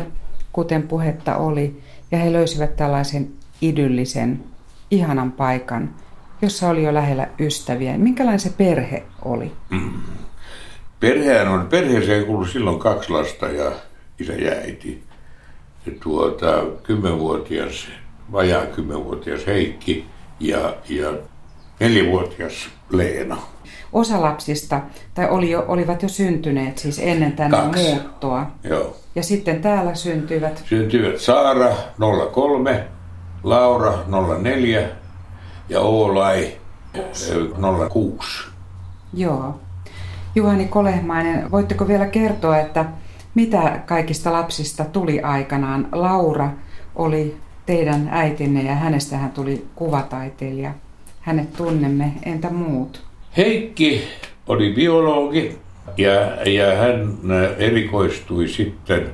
[0.53, 1.81] kuten puhetta oli,
[2.13, 4.43] ja he löysivät tällaisen idyllisen,
[4.91, 5.95] ihanan paikan,
[6.41, 7.97] jossa oli jo lähellä ystäviä.
[7.97, 9.51] Minkälainen se perhe oli?
[9.69, 10.01] Mm.
[10.99, 13.71] Perhehän on, perheeseen kuului silloin kaksi lasta ja
[14.19, 15.03] isä ja äiti.
[15.85, 17.87] Ja tuota, kymmenvuotias,
[18.31, 20.05] vajaa kymmenvuotias Heikki
[20.39, 21.13] ja, ja
[21.79, 23.37] neljävuotias Leena.
[23.93, 24.81] Osa lapsista,
[25.13, 27.89] tai oli jo, olivat jo syntyneet siis ennen tänne Kaksi.
[27.89, 28.47] muuttoa.
[28.63, 28.95] Joo.
[29.15, 30.63] Ja sitten täällä syntyivät?
[30.65, 31.69] Syntyivät Saara
[32.31, 32.87] 03,
[33.43, 33.93] Laura
[34.41, 34.87] 04
[35.69, 36.51] ja Oolai
[37.89, 38.47] 06.
[39.13, 39.59] Joo.
[40.35, 42.85] Juhani Kolehmainen, voitteko vielä kertoa, että
[43.35, 45.87] mitä kaikista lapsista tuli aikanaan?
[45.91, 46.49] Laura
[46.95, 50.71] oli teidän äitinne ja hänestähän tuli kuvataiteilija.
[51.21, 53.12] Hänet tunnemme, entä muut?
[53.37, 54.07] Heikki
[54.47, 55.57] oli biologi
[55.97, 56.11] ja,
[56.51, 57.17] ja hän
[57.57, 59.11] erikoistui sitten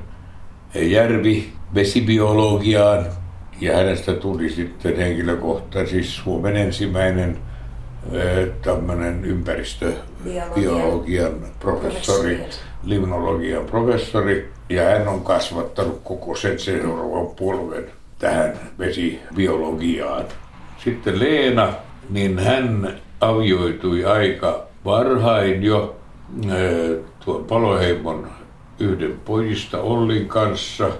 [0.74, 3.06] järvi vesibiologiaan.
[3.60, 7.38] Ja hänestä tuli sitten henkilökohtaisesti siis Suomen ensimmäinen
[8.62, 12.40] tämmöinen ympäristöbiologian professori,
[12.84, 17.84] limnologian professori, ja hän on kasvattanut koko sen seuraavan polven
[18.18, 20.24] tähän vesibiologiaan.
[20.84, 21.72] Sitten Leena,
[22.10, 25.96] niin hän avioitui aika varhain jo
[27.24, 28.28] tuon Paloheimon
[28.80, 30.90] yhden pojista Ollin kanssa,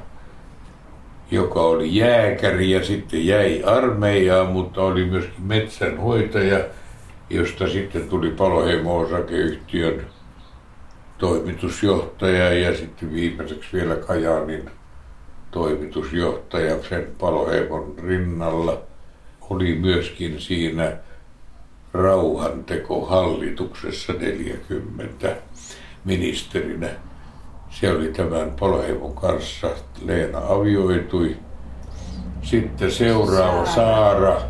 [1.31, 6.61] joka oli jääkäri ja sitten jäi armeijaan, mutta oli myöskin metsänhoitaja–
[7.31, 10.07] josta sitten tuli Paloheimo-osakeyhtiön
[11.19, 14.71] toimitusjohtaja ja sitten viimeiseksi vielä Kajaanin
[15.51, 18.83] toimitusjohtaja sen Paloheimon rinnalla.
[19.51, 20.93] Oli myöskin siinä
[21.93, 25.37] rauhantekohallituksessa 40
[26.05, 26.89] ministerinä.
[27.71, 29.71] Se oli tämän Paloheimon kanssa.
[30.05, 31.37] Leena avioitui.
[32.43, 34.43] Sitten seuraava Saara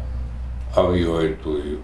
[0.77, 1.79] avioitui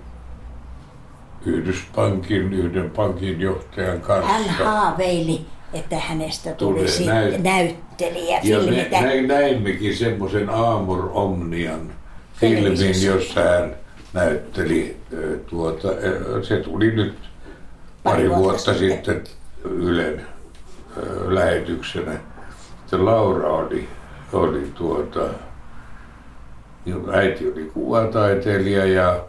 [1.47, 4.33] Yhdyspankin yhden pankin johtajan kanssa.
[4.33, 8.41] Hän haaveili, että hänestä tulisi näyt- näyttelijä.
[8.43, 11.93] Ja me näin, näimmekin semmoisen Amor Omnian
[12.35, 13.77] filmin, jossa hän
[14.17, 14.97] näytteli.
[15.47, 15.89] Tuota,
[16.43, 17.15] se tuli nyt
[18.03, 19.25] pari, vuotta, vuotta sitten
[19.65, 20.27] Ylen
[21.27, 22.21] lähetyksenä.
[22.87, 23.89] Se Laura oli,
[24.33, 25.21] oli tuota,
[27.13, 29.25] äiti oli kuvataiteilija ja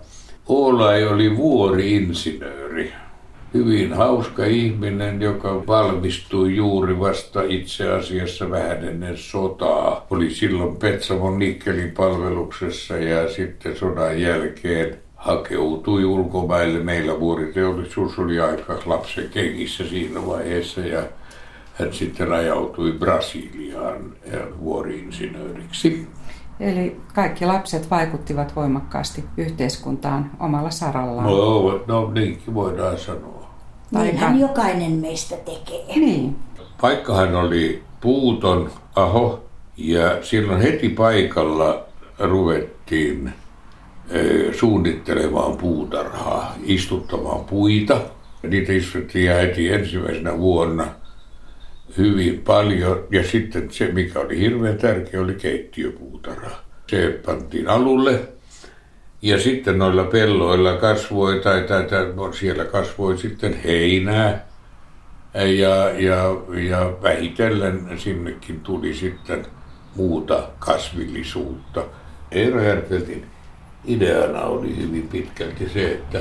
[0.47, 2.93] Oolai oli vuori-insinööri.
[3.53, 10.05] Hyvin hauska ihminen, joka valmistui juuri vasta itse asiassa vähän ennen sotaa.
[10.09, 16.79] Oli silloin Petsamon nikkelin palveluksessa ja sitten sodan jälkeen hakeutui ulkomaille.
[16.79, 21.03] Meillä vuoriteollisuus oli aika lapsen kengissä siinä vaiheessa ja
[21.73, 24.13] hän sitten ajautui Brasiliaan
[24.59, 26.07] vuoriinsinööriksi.
[26.59, 31.27] Eli kaikki lapset vaikuttivat voimakkaasti yhteiskuntaan omalla sarallaan.
[31.27, 33.36] No, no niinkin voidaan sanoa.
[33.91, 35.95] Niinhän jokainen meistä tekee.
[35.95, 36.35] Niin.
[36.81, 39.45] Paikkahan oli Puuton aho
[39.77, 41.85] ja silloin heti paikalla
[42.19, 43.33] ruvettiin
[44.59, 48.01] suunnittelemaan puutarhaa, istuttamaan puita.
[48.43, 50.87] Niitä istuttiin heti ensimmäisenä vuonna
[51.97, 53.03] hyvin paljon.
[53.11, 56.49] Ja sitten se, mikä oli hirveän tärkeä, oli keittiöpuutarha.
[56.87, 58.27] Se pantiin alulle.
[59.21, 62.05] Ja sitten noilla pelloilla kasvoi, tai, tai, tai
[62.39, 64.47] siellä kasvoi sitten heinää.
[65.33, 66.35] Ja, ja,
[66.69, 69.45] ja vähitellen sinnekin tuli sitten
[69.95, 71.83] muuta kasvillisuutta.
[72.31, 73.25] Eero Järveltin
[73.85, 76.19] ideana oli hyvin pitkälti se, että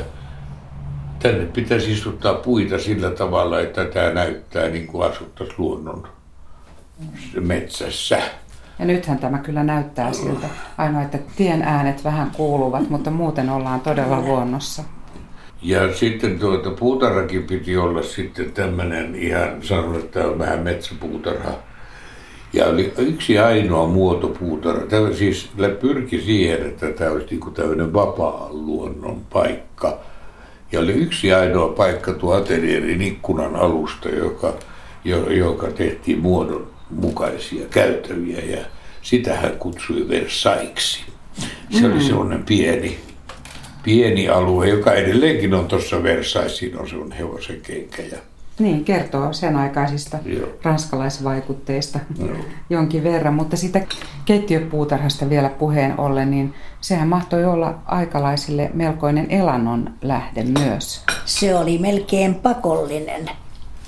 [1.18, 6.08] tänne pitäisi istuttaa puita sillä tavalla, että tämä näyttää niin kuin asuttaisiin luonnon
[7.40, 8.22] metsässä.
[8.78, 10.46] Ja nythän tämä kyllä näyttää siltä.
[10.78, 14.82] Ainoa, että tien äänet vähän kuuluvat, mutta muuten ollaan todella luonnossa.
[15.62, 21.52] Ja sitten tuota puutarhakin piti olla sitten tämmöinen ihan, sanon, että on vähän metsäpuutarha
[22.52, 24.86] ja oli yksi ainoa muoto puutarha.
[24.86, 29.98] Tämä siis pyrki siihen, että tämä olisi niin tämmöinen vapaa luonnon paikka.
[30.72, 34.54] Ja oli yksi ainoa paikka tuo atelierin ikkunan alusta, joka,
[35.30, 38.64] joka tehtiin muodon mukaisia käytäviä ja
[39.02, 41.04] sitä hän kutsui Versaiksi.
[41.70, 41.92] Se mm.
[41.92, 42.98] oli sellainen pieni,
[43.82, 48.18] pieni alue, joka edelleenkin on tuossa Versailles, siinä on sellainen hevosen kenkä ja
[48.58, 50.48] niin, kertoo sen aikaisista Joo.
[50.62, 52.36] ranskalaisvaikutteista Joo.
[52.70, 53.80] jonkin verran, mutta sitä
[54.24, 61.04] keittiöpuutarhasta vielä puheen ollen, niin sehän mahtoi olla aikalaisille melkoinen elannon lähde myös.
[61.24, 63.30] Se oli melkein pakollinen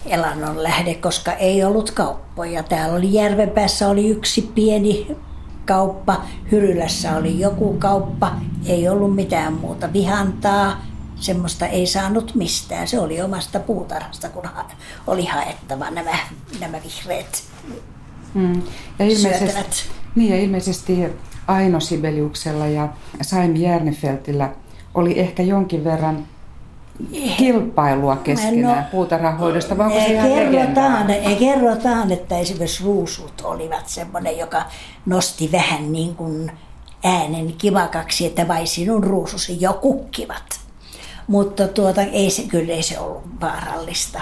[0.07, 2.63] elannon lähde, koska ei ollut kauppoja.
[2.63, 5.17] Täällä oli Järvenpäässä oli yksi pieni
[5.65, 10.83] kauppa, Hyrylässä oli joku kauppa, ei ollut mitään muuta vihantaa,
[11.17, 12.89] semmoista ei saanut mistään.
[12.89, 14.43] Se oli omasta puutarhasta, kun
[15.07, 16.19] oli haettava nämä,
[16.61, 17.43] nämä vihreät
[18.35, 18.63] mm.
[18.99, 21.05] ja ilmeisesti, Niin ja ilmeisesti
[21.47, 22.89] Aino Sibeliuksella ja
[23.23, 24.51] Saimi Järnefeltillä
[24.95, 26.27] oli ehkä jonkin verran
[27.37, 31.07] kilpailua keskenään no, puutarhahoidosta, vai onko se ihan kerrotaan,
[31.39, 34.63] kerrotaan, että esimerkiksi ruusut olivat semmoinen, joka
[35.07, 36.53] nosti vähän niin kuin
[37.05, 40.61] äänen kivakaksi, että vai sinun ruususi jo kukkivat.
[41.27, 44.21] Mutta tuota, ei se, kyllä ei se ollut vaarallista.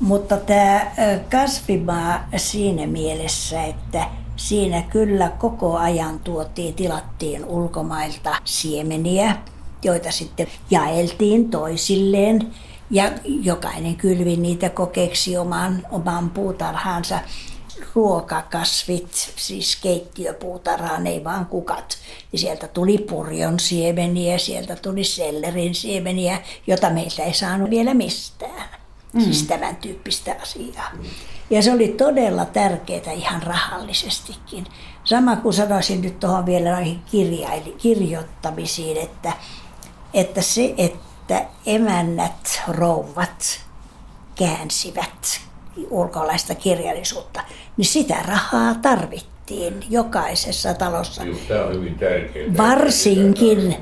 [0.00, 0.86] Mutta tämä
[1.30, 4.06] kasvimaa siinä mielessä, että
[4.36, 9.36] siinä kyllä koko ajan tuotiin, tilattiin ulkomailta siemeniä,
[9.82, 12.54] joita sitten jaeltiin toisilleen.
[12.90, 17.18] Ja jokainen kylvi niitä kokeeksi oman, oman puutarhansa
[17.94, 21.98] ruokakasvit, siis keittiöpuutarhaan, ei vaan kukat.
[22.32, 28.68] Ja sieltä tuli purjon siemeniä, sieltä tuli sellerin siemeniä, jota meiltä ei saanut vielä mistään.
[29.12, 29.20] Mm.
[29.20, 30.92] Siis tämän tyyppistä asiaa.
[31.50, 34.66] Ja se oli todella tärkeää ihan rahallisestikin.
[35.04, 37.02] Sama kuin sanoisin nyt tuohon vielä noihin
[37.78, 39.32] kirjoittamisiin, että,
[40.14, 43.60] että se, että emännät, rouvat
[44.34, 45.40] käänsivät
[45.90, 47.40] ulkolaista kirjallisuutta,
[47.76, 51.22] niin sitä rahaa tarvittiin jokaisessa talossa.
[51.48, 52.56] Tämä on hyvin tärkeää.
[52.56, 53.76] Varsinkin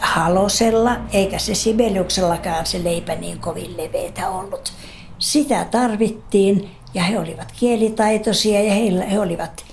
[0.00, 4.72] Halosella, eikä se Sibeliuksellakaan se leipä niin kovin leveitä ollut.
[5.18, 9.64] Sitä tarvittiin ja he olivat kielitaitoisia ja he, he olivat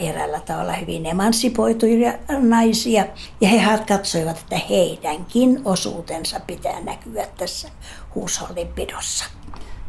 [0.00, 3.06] eräällä tavalla hyvin emansipoituja naisia.
[3.40, 7.68] Ja he katsoivat, että heidänkin osuutensa pitää näkyä tässä
[8.14, 9.24] huushollinpidossa.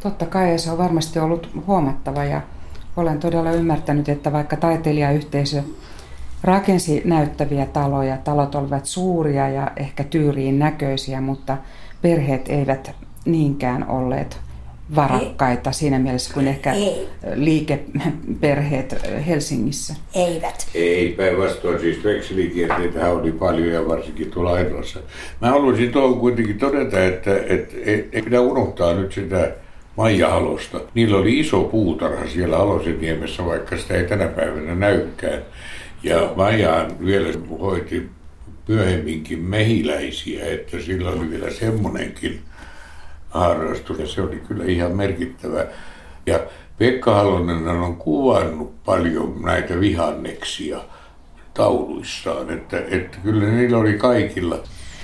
[0.02, 2.40] Totta kai ja se on varmasti ollut huomattava ja
[2.96, 5.62] olen todella ymmärtänyt, että vaikka taiteilijayhteisö
[6.42, 11.56] rakensi näyttäviä taloja, talot olivat suuria ja ehkä tyyriin näköisiä, mutta
[12.02, 12.90] perheet eivät
[13.24, 14.47] niinkään olleet
[14.96, 15.74] varakkaita ei.
[15.74, 17.08] siinä mielessä kuin ehkä ei.
[17.34, 18.96] liikeperheet
[19.26, 19.94] Helsingissä.
[20.14, 20.68] Eivät.
[20.74, 25.00] Ei päinvastoin, siis vekselikierteitä oli paljon ja varsinkin tuolla Ainoassa.
[25.40, 27.76] Mä haluaisin tuohon kuitenkin todeta, että, että
[28.12, 29.52] ei pidä unohtaa nyt sitä
[29.96, 30.80] Maija Halosta.
[30.94, 35.42] Niillä oli iso puutarha siellä Aloseniemessä, vaikka sitä ei tänä päivänä näykään.
[36.02, 37.28] Ja Maija vielä
[37.60, 38.08] hoiti
[38.68, 42.40] myöhemminkin mehiläisiä, että sillä oli vielä semmonenkin
[43.30, 45.64] harrastus ja se oli kyllä ihan merkittävä.
[46.26, 46.40] Ja
[46.78, 50.80] Pekka Halonen on kuvannut paljon näitä vihanneksia
[51.54, 54.58] tauluissaan, että, että kyllä niillä oli kaikilla.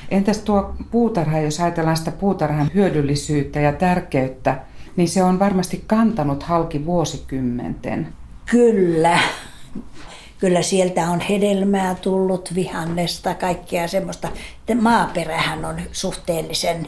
[0.08, 4.58] Entäs tuo puutarha, jos ajatellaan sitä puutarhan hyödyllisyyttä ja tärkeyttä
[4.96, 8.08] niin se on varmasti kantanut halki vuosikymmenten.
[8.50, 9.20] Kyllä.
[10.38, 14.28] Kyllä sieltä on hedelmää tullut, vihannesta, kaikkea semmoista.
[14.80, 16.86] Maaperähän on suhteellisen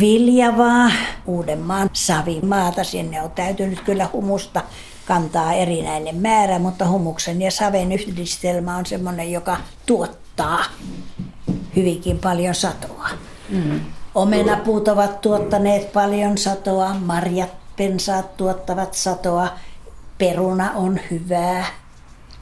[0.00, 0.90] viljavaa.
[1.26, 4.62] Uudenmaan savimaata, sinne on täytynyt kyllä humusta
[5.06, 10.64] kantaa erinäinen määrä, mutta humuksen ja saven yhdistelmä on semmoinen, joka tuottaa
[11.76, 13.08] hyvinkin paljon satoa.
[13.48, 13.80] Mm.
[14.14, 19.48] Omenapuut ovat tuottaneet paljon satoa, marjat, pensaat tuottavat satoa,
[20.18, 21.66] peruna on hyvää,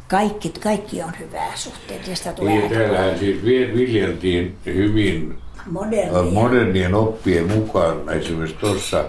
[0.08, 2.32] kaikki, kaikki on hyvää suhteellista.
[2.32, 6.22] Tulee niin, täällähän siis viljeltiin hyvin Modernia.
[6.22, 8.08] modernien oppien mukaan.
[8.08, 9.04] Esimerkiksi tuossa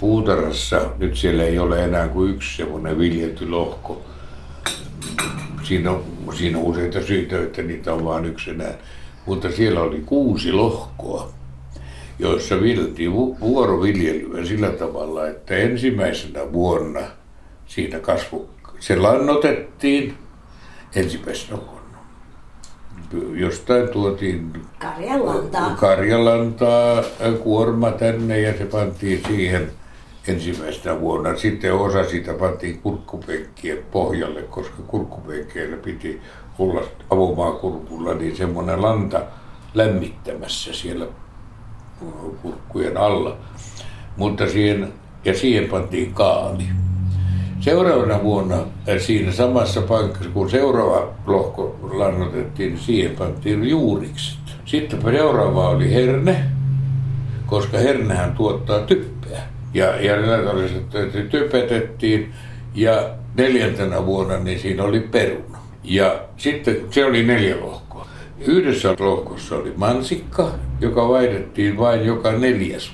[0.00, 4.02] puutarhassa, nyt siellä ei ole enää kuin yksi semmoinen viljelty lohko.
[5.62, 6.04] Siinä on,
[6.34, 8.74] siinä on useita syitä, että niitä on vain yksi enää.
[9.26, 11.32] Mutta siellä oli kuusi lohkoa,
[12.18, 17.00] joissa viljeltiin vuoroviljelyä sillä tavalla, että ensimmäisenä vuonna
[17.66, 20.14] siinä kasvu, se lannotettiin
[20.96, 21.58] ensimmäisenä
[23.34, 25.76] jostain tuotiin Karjalantaa.
[25.76, 27.02] Karjalantaa
[27.42, 29.70] kuorma tänne ja se pantiin siihen
[30.28, 31.36] ensimmäisenä vuonna.
[31.36, 36.20] Sitten osa siitä pantiin kurkkupenkkien pohjalle, koska kurkkupenkkeillä piti
[36.58, 36.80] olla
[37.10, 39.22] avomaakurkulla niin semmoinen lanta
[39.74, 41.06] lämmittämässä siellä
[42.42, 43.36] kurkkujen alla.
[44.16, 44.92] Mutta siihen,
[45.24, 46.64] ja siihen pantiin kaali.
[47.64, 54.38] Seuraavana vuonna äh, siinä samassa paikassa, kun seuraava lohko lannotettiin, niin siihen pantiin juurikset.
[54.64, 56.44] Sitten seuraava oli herne,
[57.46, 59.42] koska hernehän tuottaa typpeä.
[59.74, 60.16] Ja, ja
[61.30, 62.32] typetettiin
[62.74, 65.58] ja neljäntenä vuonna niin siinä oli peruna.
[65.84, 68.06] Ja sitten se oli neljä lohkoa.
[68.46, 70.50] Yhdessä lohkossa oli mansikka,
[70.80, 72.92] joka vaihdettiin vain joka neljäs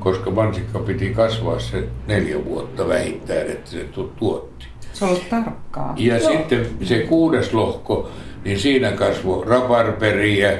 [0.00, 3.86] koska mansikka piti kasvaa se neljä vuotta vähintään, että se
[4.18, 4.66] tuotti.
[4.92, 5.94] Se on tarkkaa.
[5.96, 6.30] Ja Joo.
[6.32, 8.10] sitten se kuudes lohko,
[8.44, 10.52] niin siinä kasvoi rabarberia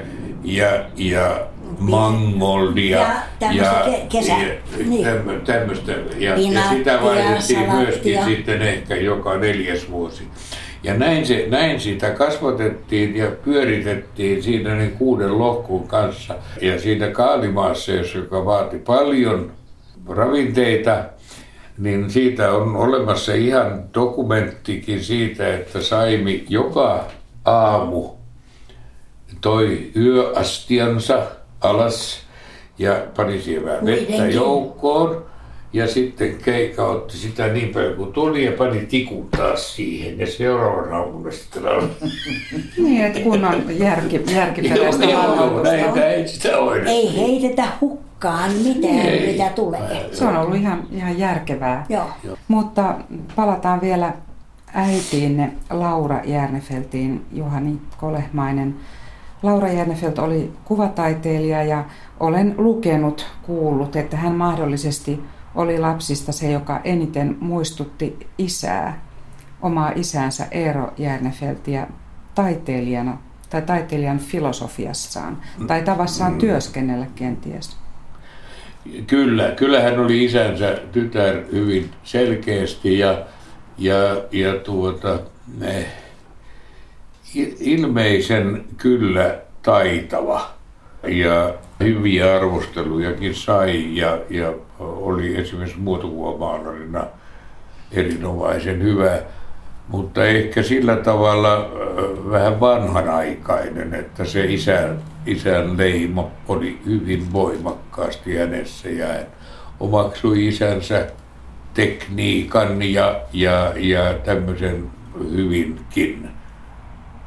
[0.45, 1.47] ja, ja
[1.79, 2.99] mangoldia
[3.41, 5.07] ja, ja, kesä, ja niin.
[5.45, 5.93] tämmöistä.
[6.19, 10.29] Ja, ja sitä vaihdettiin myöskin sitten ehkä joka neljäs vuosi.
[10.83, 16.35] Ja näin, se, näin sitä kasvatettiin ja pyöritettiin siinä niin kuuden lohkun kanssa.
[16.61, 19.53] Ja siinä kaalimaassa, joka vaati paljon
[20.09, 21.05] ravinteita,
[21.79, 27.05] niin siitä on olemassa ihan dokumenttikin siitä, että Saimi joka
[27.45, 28.11] aamu
[29.41, 31.23] toi yöastiansa
[31.61, 32.21] alas
[32.79, 35.30] ja pani siihen vähän vettä joukkoon
[35.73, 40.19] ja sitten Keika otti sitä niin paljon kuin tuli ja pani tikun taas siihen.
[40.19, 41.63] Ja seuraavana aamuna sitten
[42.85, 46.87] Niin, että kun on järki, järkiperäistä joo, näin, näin sitä on.
[46.87, 49.33] Ei heitetä hukkaan mitään, ei.
[49.33, 50.09] mitä tulee.
[50.13, 51.87] Se on ollut ihan, ihan järkevää.
[51.89, 52.07] Joo.
[52.49, 52.95] Mutta
[53.37, 54.13] palataan vielä
[54.75, 58.77] äitiinne Laura Järnefeltiin, Juhani Kolehmainen.
[59.43, 61.85] Laura Järnefelt oli kuvataiteilija ja
[62.21, 65.21] olen lukenut, kuullut, että hän mahdollisesti
[65.55, 69.05] oli lapsista se, joka eniten muistutti isää,
[69.63, 71.87] omaa isäänsä Eero Järnefeltiä
[72.35, 73.19] taiteilijana
[73.51, 76.39] tai taiteilijan filosofiassaan tai tavassaan mm.
[76.39, 77.77] työskennellä kenties.
[79.07, 83.27] Kyllä, kyllä hän oli isänsä tytär hyvin selkeästi ja,
[83.79, 83.97] ja,
[84.33, 85.19] ja tuota,
[85.63, 85.87] eh,
[87.61, 90.51] ilmeisen kyllä taitava
[91.09, 97.05] ja hyviä arvostelujakin sai ja, ja oli esimerkiksi muotokuvamaalarina
[97.93, 99.19] erinomaisen hyvä,
[99.89, 101.71] mutta ehkä sillä tavalla
[102.31, 109.27] vähän vanhanaikainen, että se isän, isän leima oli hyvin voimakkaasti hänessä ja hän
[109.81, 111.07] omaksui isänsä
[111.75, 114.91] tekniikan ja, ja, ja tämmöisen
[115.31, 116.31] hyvinkin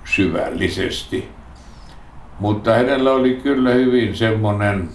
[0.06, 1.28] syvällisesti.
[2.40, 4.90] Mutta hänellä oli kyllä hyvin semmoinen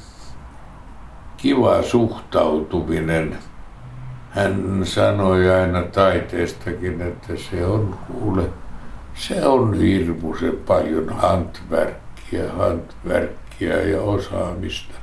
[1.39, 3.39] kiva suhtautuminen.
[4.31, 8.43] Hän sanoi aina taiteestakin, että se on kuule,
[9.15, 14.95] se on hirmuisen paljon hantverkkiä, hantverkkiä ja osaamista.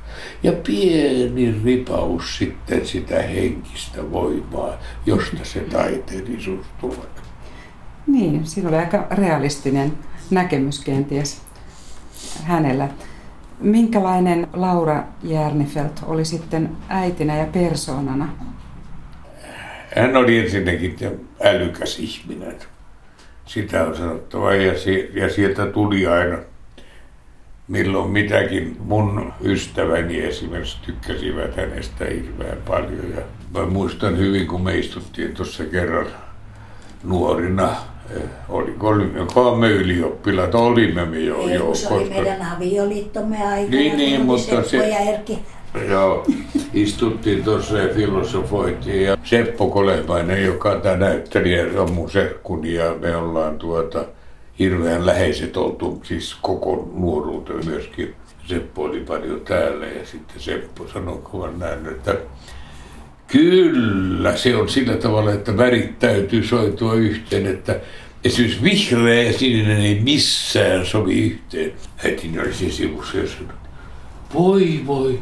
[0.42, 4.72] Ja pieni ripaus sitten sitä henkistä voimaa,
[5.06, 6.98] josta se taiteellisuus tulee.
[8.06, 9.92] Niin, siinä oli aika realistinen
[10.30, 11.42] näkemys kenties
[12.42, 12.88] hänellä.
[13.60, 18.28] Minkälainen Laura Järnefelt oli sitten äitinä ja persoonana?
[19.96, 20.96] Hän oli ensinnäkin
[21.44, 22.56] älykäs ihminen.
[23.46, 24.54] Sitä on sanottava.
[24.54, 24.72] Ja,
[25.12, 26.38] ja sieltä tuli aina
[27.68, 28.76] milloin mitäkin.
[28.80, 33.10] Mun ystäväni esimerkiksi tykkäsivät hänestä hirveän paljon.
[33.16, 33.22] Ja
[33.54, 36.06] mä muistan hyvin, kun me istuttiin tuossa kerran
[37.04, 37.76] nuorina
[38.10, 38.74] eh, oli
[39.34, 41.38] kolme ylioppilaat, olimme me jo.
[41.38, 43.70] Ei, jo se oli meidän avioliittomme aikana.
[43.70, 44.88] Niin, niin, mutta se...
[44.88, 45.38] Ja Erkki.
[45.88, 46.24] Joo,
[46.74, 49.02] istuttiin tuossa ja filosofoitiin.
[49.02, 54.04] Ja Seppo Kolehmainen, joka tämä näyttelijä, on mun serkkuni ja me ollaan tuota,
[54.58, 58.14] hirveän läheiset oltu, siis koko nuoruuteen myöskin.
[58.46, 62.16] Seppo oli paljon täällä ja sitten Seppo sanoi kovan näin, että
[63.36, 67.80] kyllä se on sillä tavalla, että värit täytyy soitua yhteen, että
[68.24, 71.72] esimerkiksi vihreä ja sininen ei missään sovi yhteen.
[72.04, 73.54] Äitini oli siinä sivussa ja sanoi,
[74.34, 75.20] voi voi,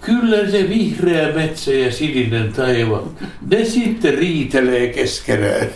[0.00, 3.10] Kyllä se vihreä metsä ja sininen taivaan,
[3.50, 5.66] ne sitten riitelee keskenään.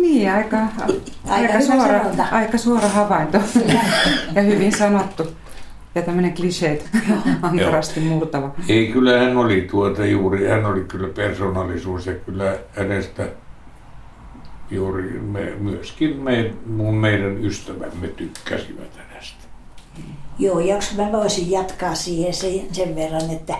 [0.00, 0.92] Niin, aika, aika,
[1.28, 3.38] aika, suora, aika suora havainto
[4.34, 5.43] ja hyvin sanottu.
[5.94, 6.90] Ja tämmöinen kliseet
[7.42, 8.54] ankarasti murtava.
[8.68, 13.28] Ei, kyllä hän oli tuota juuri, hän oli kyllä persoonallisuus ja kyllä hänestä
[14.70, 19.44] juuri me, myöskin me, mun meidän ystävämme tykkäsivät hänestä.
[20.38, 23.54] Joo, jos mä voisin jatkaa siihen sen, sen verran, että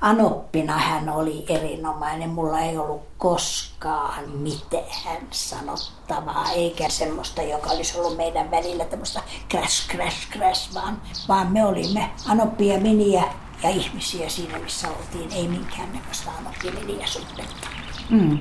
[0.00, 2.30] Anoppina hän oli erinomainen.
[2.30, 9.20] Mulla ei ollut koskaan mitään sanottavaa, eikä semmoista, joka olisi ollut meidän välillä tämmöistä
[9.50, 13.24] crash, crash, crash, vaan, vaan me olimme Anoppi Miniä
[13.62, 15.32] ja ihmisiä siinä, missä oltiin.
[15.32, 17.68] Ei minkäännäköistä Anoppi Miniä suhdetta.
[18.10, 18.38] Mm.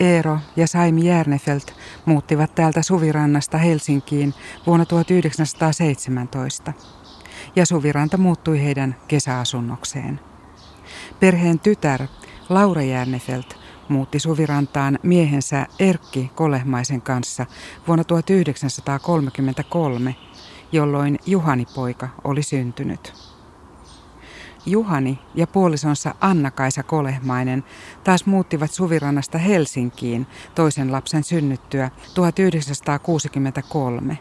[0.00, 4.34] Eero ja Saimi Järnefelt muuttivat täältä Suvirannasta Helsinkiin
[4.66, 6.72] vuonna 1917.
[7.56, 10.20] Ja Suviranta muuttui heidän kesäasunnokseen.
[11.20, 12.06] Perheen tytär
[12.48, 13.56] Laura Järnefelt
[13.88, 17.46] muutti Suvirantaan miehensä Erkki Kolehmaisen kanssa
[17.86, 20.16] vuonna 1933,
[20.72, 23.31] jolloin Juhani poika oli syntynyt.
[24.66, 27.64] Juhani ja puolisonsa Anna-Kaisa Kolehmainen
[28.04, 34.18] taas muuttivat Suvirannasta Helsinkiin toisen lapsen synnyttyä 1963.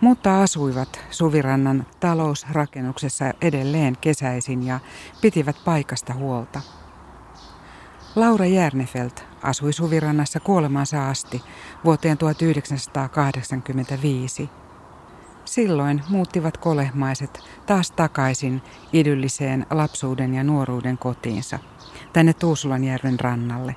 [0.00, 4.80] Mutta asuivat Suvirannan talousrakennuksessa edelleen kesäisin ja
[5.20, 6.60] pitivät paikasta huolta.
[8.16, 11.42] Laura Järnefelt asui Suvirannassa kuolemansa asti
[11.84, 14.50] vuoteen 1985.
[15.46, 21.58] Silloin muuttivat kolehmaiset taas takaisin idylliseen lapsuuden ja nuoruuden kotiinsa,
[22.12, 23.76] tänne Tuusulanjärven rannalle,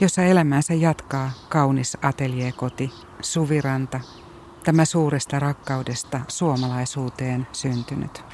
[0.00, 4.00] jossa elämänsä jatkaa kaunis ateliekoti, Suviranta,
[4.64, 8.24] tämä suuresta rakkaudesta suomalaisuuteen syntynyt.